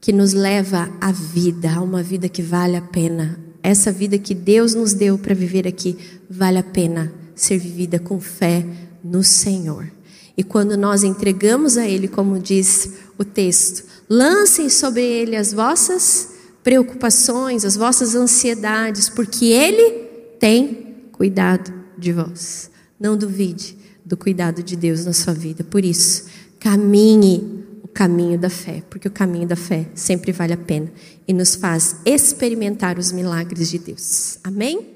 que 0.00 0.12
nos 0.12 0.32
leva 0.32 0.90
à 1.00 1.12
vida, 1.12 1.74
a 1.76 1.80
uma 1.80 2.02
vida 2.02 2.28
que 2.28 2.42
vale 2.42 2.74
a 2.74 2.82
pena. 2.82 3.38
Essa 3.62 3.92
vida 3.92 4.18
que 4.18 4.34
Deus 4.34 4.74
nos 4.74 4.92
deu 4.92 5.16
para 5.16 5.32
viver 5.32 5.64
aqui 5.68 5.96
vale 6.28 6.58
a 6.58 6.64
pena 6.64 7.12
ser 7.36 7.58
vivida 7.58 8.00
com 8.00 8.18
fé 8.18 8.66
no 9.00 9.22
Senhor. 9.22 9.88
E 10.36 10.42
quando 10.42 10.76
nós 10.76 11.04
entregamos 11.04 11.78
a 11.78 11.86
Ele, 11.86 12.08
como 12.08 12.36
diz 12.36 12.94
o 13.16 13.24
texto, 13.24 13.84
lancem 14.10 14.68
sobre 14.68 15.04
Ele 15.04 15.36
as 15.36 15.52
vossas 15.52 16.33
preocupações, 16.64 17.64
as 17.64 17.76
vossas 17.76 18.16
ansiedades, 18.16 19.08
porque 19.08 19.44
Ele 19.44 20.08
tem 20.40 20.96
cuidado 21.12 21.72
de 21.96 22.10
vós. 22.10 22.70
Não 22.98 23.16
duvide 23.16 23.76
do 24.04 24.16
cuidado 24.16 24.62
de 24.62 24.74
Deus 24.74 25.04
na 25.04 25.12
sua 25.12 25.34
vida. 25.34 25.62
Por 25.62 25.84
isso, 25.84 26.24
caminhe 26.58 27.62
o 27.82 27.88
caminho 27.88 28.38
da 28.38 28.48
fé, 28.48 28.82
porque 28.88 29.06
o 29.06 29.10
caminho 29.10 29.46
da 29.46 29.56
fé 29.56 29.86
sempre 29.94 30.32
vale 30.32 30.54
a 30.54 30.56
pena 30.56 30.90
e 31.28 31.32
nos 31.32 31.54
faz 31.54 31.96
experimentar 32.04 32.98
os 32.98 33.12
milagres 33.12 33.68
de 33.68 33.78
Deus. 33.78 34.38
Amém? 34.42 34.93